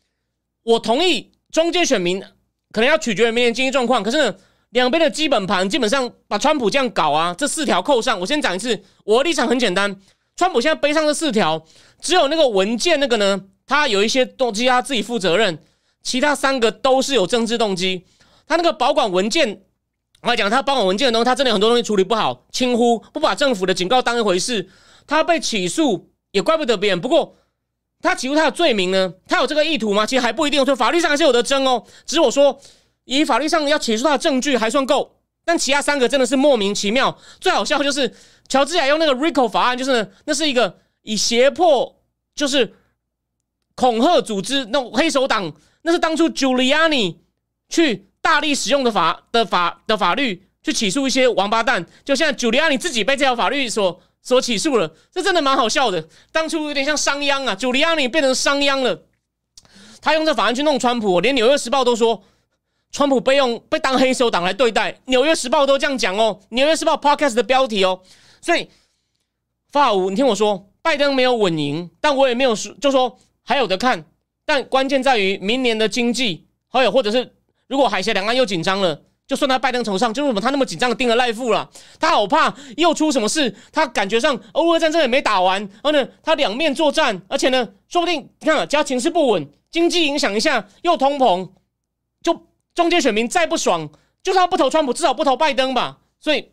[0.62, 2.22] 我同意中间选民
[2.70, 4.34] 可能要取决于明年经济状况，可是。
[4.72, 8.18] 两边的基本盘基本上把川普这样搞啊，这四条扣上。
[8.18, 9.94] 我先讲一次，我的立场很简单，
[10.34, 11.62] 川普现在背上这四条，
[12.00, 15.58] 只有那个文件那个呢，他有一些动机他自己负责任，
[16.02, 18.06] 其他三个都是有政治动机。
[18.46, 19.60] 他那个保管文件，
[20.22, 24.70] 我来讲他保管文件的东西，他真的很多东西处理不好，轻忽，不把政府的警告当一回事。
[25.06, 27.36] 他被起诉也怪不得别人，不过
[28.02, 30.04] 他起诉他的罪名呢，他有这个意图吗？
[30.04, 31.82] 其实还不一定，说法律上还是有的争哦。
[32.04, 32.60] 只是我说。
[33.04, 37.18] 以法律上要起诉他的证据还算够，但其他三个真的是莫名其妙。
[37.40, 38.14] 最好笑就是
[38.46, 42.00] 乔治亚用那个 RICO 法案，就是那是一个以胁迫，
[42.36, 42.74] 就是
[43.74, 47.16] 恐吓组织那种黑手党，那是当初 Giuliani
[47.68, 51.84] 去大力使用的法的法的法律去起诉一些王八蛋。
[52.04, 56.08] 就现在 Giuliani 自己被这条法律所所起诉了，这真的蛮好笑的。
[56.30, 59.02] 当初有点像商鞅啊，Giuliani 变成商鞅了，
[60.00, 62.22] 他用这法案去弄川普，连纽约时报都说。
[62.94, 68.02] 川普被用被当黑手党来对待，《纽约时报》都这样讲哦，《纽约时报》Podcast 的标题哦。
[68.42, 68.68] 所以，
[69.70, 74.04] 法五，你听我说，拜登没有稳赢，但我也没有说，就说还有的看。
[74.44, 77.34] 但关键在于明年的经济，还有或者是
[77.66, 79.00] 如果海峡两岸又紧张了，
[79.32, 81.70] 就算他拜登头上，就为什么他那么紧张的盯着赖富了？
[81.98, 83.56] 他好怕又出什么事？
[83.72, 91.50] 他感觉上欧俄战争也没打完，然后呢，他两面作战，而且呢，说不定你看，只要情势不稳，经济影响一下，又通膨。
[92.22, 93.88] 就中间选民再不爽，
[94.22, 96.00] 就算他不投川普，至少不投拜登吧。
[96.20, 96.50] 所以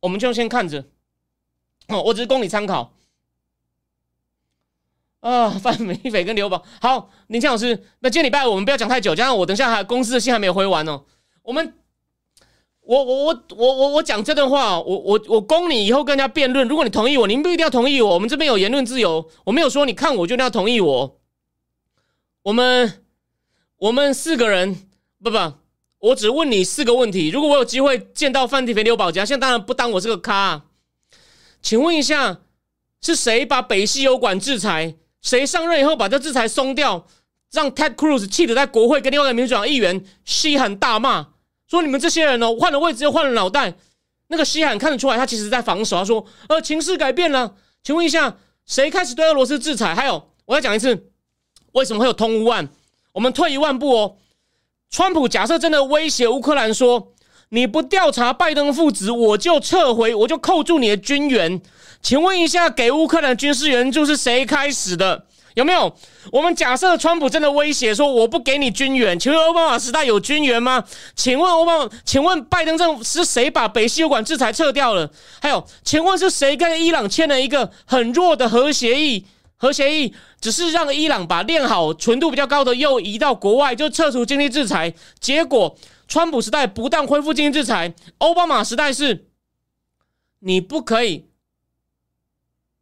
[0.00, 0.84] 我们就先看着。
[1.88, 2.92] 哦，我只是供你参考。
[5.20, 11.04] 啊，范美斐跟刘宝，好，林倩老师，那今天礼拜我们不要讲太久，加上我等下还公司的信还没有回完哦。
[11.44, 11.74] 我们，
[12.82, 16.66] 我我我我我我讲这段话，我我我供你以后跟人家辩论。
[16.68, 18.14] 如果你同意我，您不一定要同意我。
[18.14, 21.20] 我们这边有言论自由，我没有说你看我就一定要同意我。
[22.42, 23.04] 我们
[23.78, 24.88] 我们四个人。
[25.22, 25.38] 不不，
[26.00, 27.28] 我只问你四个问题。
[27.28, 30.64] 如果我有机会见到范迪肥刘宝家，现在当然不当我是个咖。
[31.62, 32.40] 请问一下，
[33.00, 34.96] 是谁把北溪油管制裁？
[35.20, 37.06] 谁上任以后把这制裁松掉？
[37.52, 41.31] 让 Ted Cruz 气得在国会跟另外一个民主党议员西喊大骂，
[41.72, 43.72] 说你们这些人哦，换了位置又换了脑袋。
[44.28, 45.96] 那个西罕看得出来，他其实在防守。
[45.96, 49.94] 他说：“呃，情势改变了，请问一下，谁开始对俄罗斯制裁？
[49.94, 51.06] 还有，我再讲一次，
[51.72, 52.68] 为什么会有通乌案？
[53.12, 54.16] 我们退一万步哦，
[54.90, 57.14] 川普假设真的威胁乌克兰说，
[57.48, 61.58] 你不调查拜登父子，我就撤回，我就扣住你的军援。
[62.02, 65.94] 请问一下，给乌克兰军事援助是谁开始的？”有没有？
[66.30, 70.84] 我们假设川普真的威胁说我不给你军援，请问奥巴马时代有军援吗？
[71.14, 75.10] 请问奥巴马，请问拜登政府是谁把北溪油管制裁撤掉了？
[75.40, 79.26] 还有，请问是谁跟伊朗签了一个很弱的核协议？
[79.56, 84.92] 核协议只是让伊朗把炼好、纯度比较高的铀移到国外，就撤除经济制裁。
[85.20, 85.76] 结果，
[86.08, 89.26] 川普时代不但恢复经济制裁，奥巴马时代是，
[90.40, 91.26] 你不可以，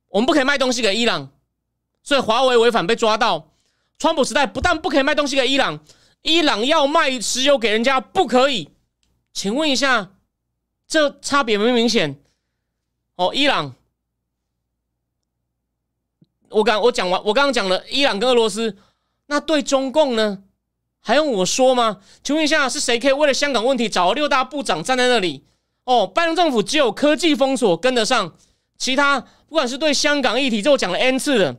[0.09, 1.31] 我们不可以卖东西给伊朗。
[2.11, 3.53] 所以华为违反被抓到，
[3.97, 5.79] 川普时代不但不可以卖东西给伊朗，
[6.23, 8.71] 伊朗要卖石油给人家不可以。
[9.33, 10.11] 请问一下，
[10.89, 12.19] 这差别明明显？
[13.15, 13.77] 哦，伊朗，
[16.49, 18.77] 我刚我讲完，我刚刚讲了伊朗跟俄罗斯，
[19.27, 20.43] 那对中共呢？
[20.99, 22.01] 还用我说吗？
[22.25, 25.45] 请问一下，是谁可以为了香港问题找六大部长站在那里？
[25.85, 28.37] 哦，拜登政府只有科技封锁跟得上，
[28.77, 31.59] 其他不管是对香港议题，这我讲了 n 次了。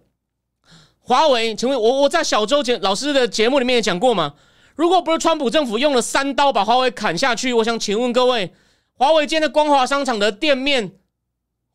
[1.12, 4.34] 华为，请问我我在小周节老师的节目里面也讲过嘛？
[4.76, 8.54] 如果不是川普政府用了三刀把华为砍下去，我想请问各位，
[8.94, 10.94] 华为间的光华商场的店面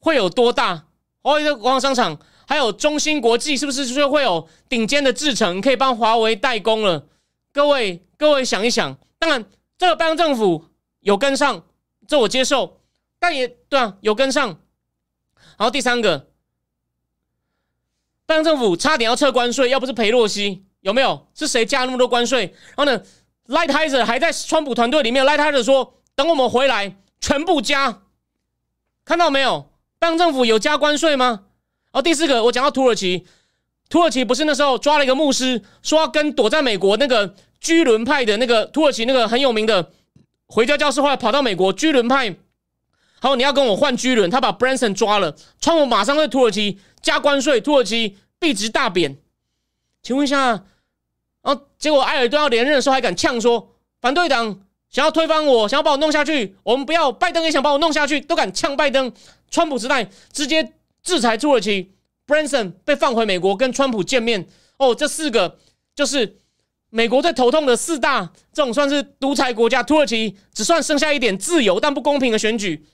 [0.01, 0.87] 会有多大？
[1.21, 7.05] 华为的光华商场还有中芯国际，是不是就会有顶尖的制程可以帮华为代工了？
[7.53, 9.45] 各位各位想一想，当然
[9.77, 10.65] 这个拜登政府
[11.01, 11.63] 有跟上，
[12.09, 12.81] 这我接受，
[13.19, 14.49] 但也对啊，有跟上。
[15.59, 16.29] 然后第三个。
[18.27, 21.27] 拜登政府差点要撤关税，要不是裴洛西，有没有？
[21.35, 22.53] 是谁加那么多关税？
[22.77, 23.01] 然后呢
[23.49, 28.03] ，Lightizer 还在川普团队里面，Lightizer 说等我们回来全部加，
[29.05, 29.71] 看到没有？
[29.99, 31.45] 拜登政府有加关税吗？
[31.93, 33.27] 哦，第四个，我讲到土耳其，
[33.89, 39.93] 土耳其不是那时候抓了一个牧师，说要跟躲在美国那个居伦派的那个土耳其那个很有名的
[40.47, 42.37] 回教教师，后来跑到美国居伦派，
[43.21, 46.79] 好，你要跟我换居伦，他把 Branson 抓了，川普马上对土耳其。
[47.03, 49.17] 加关税，土耳其币值大贬。
[50.03, 50.65] 请问一下，
[51.43, 54.59] 哦，结果埃尔顿要连任的时候还敢呛说，反对党
[54.91, 57.13] 想要推翻我，想要把我弄下去，我们不要。
[57.13, 59.13] 拜登也想把我弄下去，都敢呛拜登。
[59.53, 60.73] 川普时代直接
[61.05, 61.93] 制裁土耳其
[62.27, 64.49] ，Branson 被放回美国跟川普见面。
[64.79, 65.59] 哦，这四个
[65.95, 66.39] 就是
[66.91, 72.85] 美国最头痛的四大这种算是独裁国家，土耳其只算剩下一点自由但不公平的选举。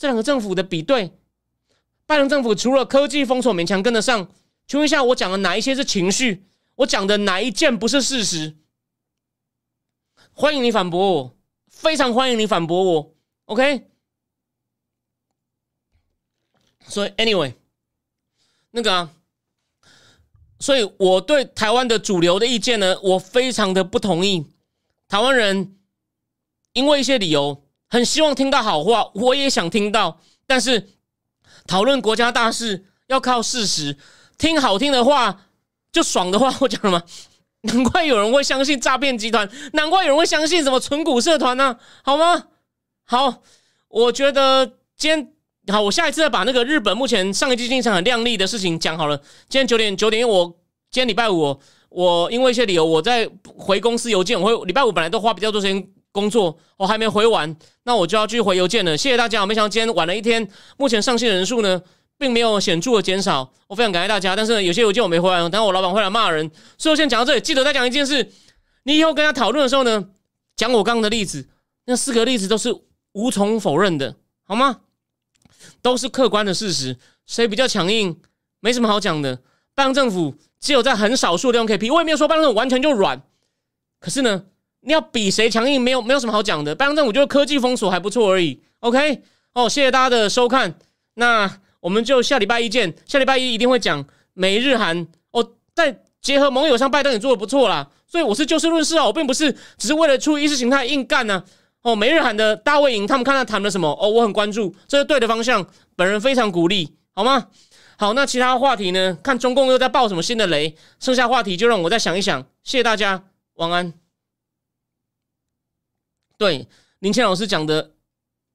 [0.00, 1.12] 这两个政府的比对。
[2.06, 4.32] 拜登政府除了科技封锁勉强跟得上，
[4.66, 6.46] 请问一下，我讲的哪一些是情绪？
[6.76, 8.56] 我讲的哪一件不是事实？
[10.32, 11.36] 欢迎你反驳我，
[11.68, 13.14] 非常欢迎你反驳我。
[13.44, 13.90] OK，
[16.86, 17.52] 所以 Anyway，
[18.70, 19.10] 那个，
[20.58, 24.46] 所以我对台湾的主流的意见呢，我非常的不同意。
[25.08, 25.78] 台湾人
[26.72, 30.88] 因为一些理由，很希望听到好话，我也想听到，但是。
[31.66, 33.96] 讨论国家大事要靠事实，
[34.38, 35.42] 听好听的话
[35.92, 37.02] 就爽的话，我讲了吗？
[37.60, 41.76] 难怪有人会相信诈骗集团，难怪有人会相信什么纯股社团呢？
[42.02, 42.46] 好吗？
[43.04, 43.42] 好，
[43.88, 44.66] 我觉得
[44.96, 45.32] 今天
[45.68, 49.16] 好，我下一次再把那个日本目前上一季经常很亮丽的事情讲好了。
[49.48, 50.46] 今天九点九点，因为我
[50.90, 51.60] 今天礼拜五，
[51.90, 55.86] 我因为一些理由我在回公司邮件，我会礼拜五本来都花比较多时间。
[56.12, 58.96] 工作我还没回完，那我就要继续回邮件了。
[58.96, 61.80] 谢谢大家，我没想到今天晚了一天，目前上线人数呢
[62.18, 64.34] 并没有显著的减少，我非常感谢大家。
[64.34, 67.40] 但是有些邮件我没回完，等下我老板会来骂人，所以我先讲到这里。
[67.40, 68.32] 记得再讲一件事，
[68.82, 70.08] 你以后跟他讨论的时候呢，
[70.56, 71.48] 讲我刚刚的例子，
[71.86, 72.74] 那四个例子都是
[73.12, 74.80] 无从否认的，好吗？
[75.80, 78.20] 都是客观的事实，谁比较强硬，
[78.60, 79.42] 没什么好讲的。
[79.76, 83.22] 拜登政府只有在很少数地方可以批，我也没有说拜登政府完全就软，
[84.00, 84.46] 可是呢。
[84.82, 86.74] 你要比谁强硬，没有没有什么好讲的。
[86.74, 88.60] 拜登政府就是科技封锁还不错而已。
[88.80, 89.22] OK，
[89.54, 90.74] 哦，谢谢大家的收看。
[91.14, 92.94] 那我们就下礼拜一见。
[93.06, 97.88] 下礼拜一一定会讲美日韩哦，在结合盟友上，拜登也做的不错啦。
[98.06, 101.44] 所以我是就事论事啊，我并不是只是为了出意识形态硬干呢。
[101.82, 103.88] 哦，美日韩的大卫营，他们看他谈了什么？
[104.00, 105.66] 哦，我很关注，这是对的方向，
[105.96, 107.48] 本人非常鼓励，好吗？
[107.96, 109.16] 好，那其他话题呢？
[109.22, 110.74] 看中共又在爆什么新的雷？
[110.98, 112.42] 剩下话题就让我再想一想。
[112.64, 113.22] 谢谢大家，
[113.54, 113.92] 晚安。
[116.40, 116.66] 对
[117.00, 117.90] 林谦老师讲的，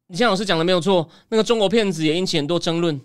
[0.08, 1.08] 林谦老师讲的没有错。
[1.30, 3.00] 那个中国骗子也引起很多争论。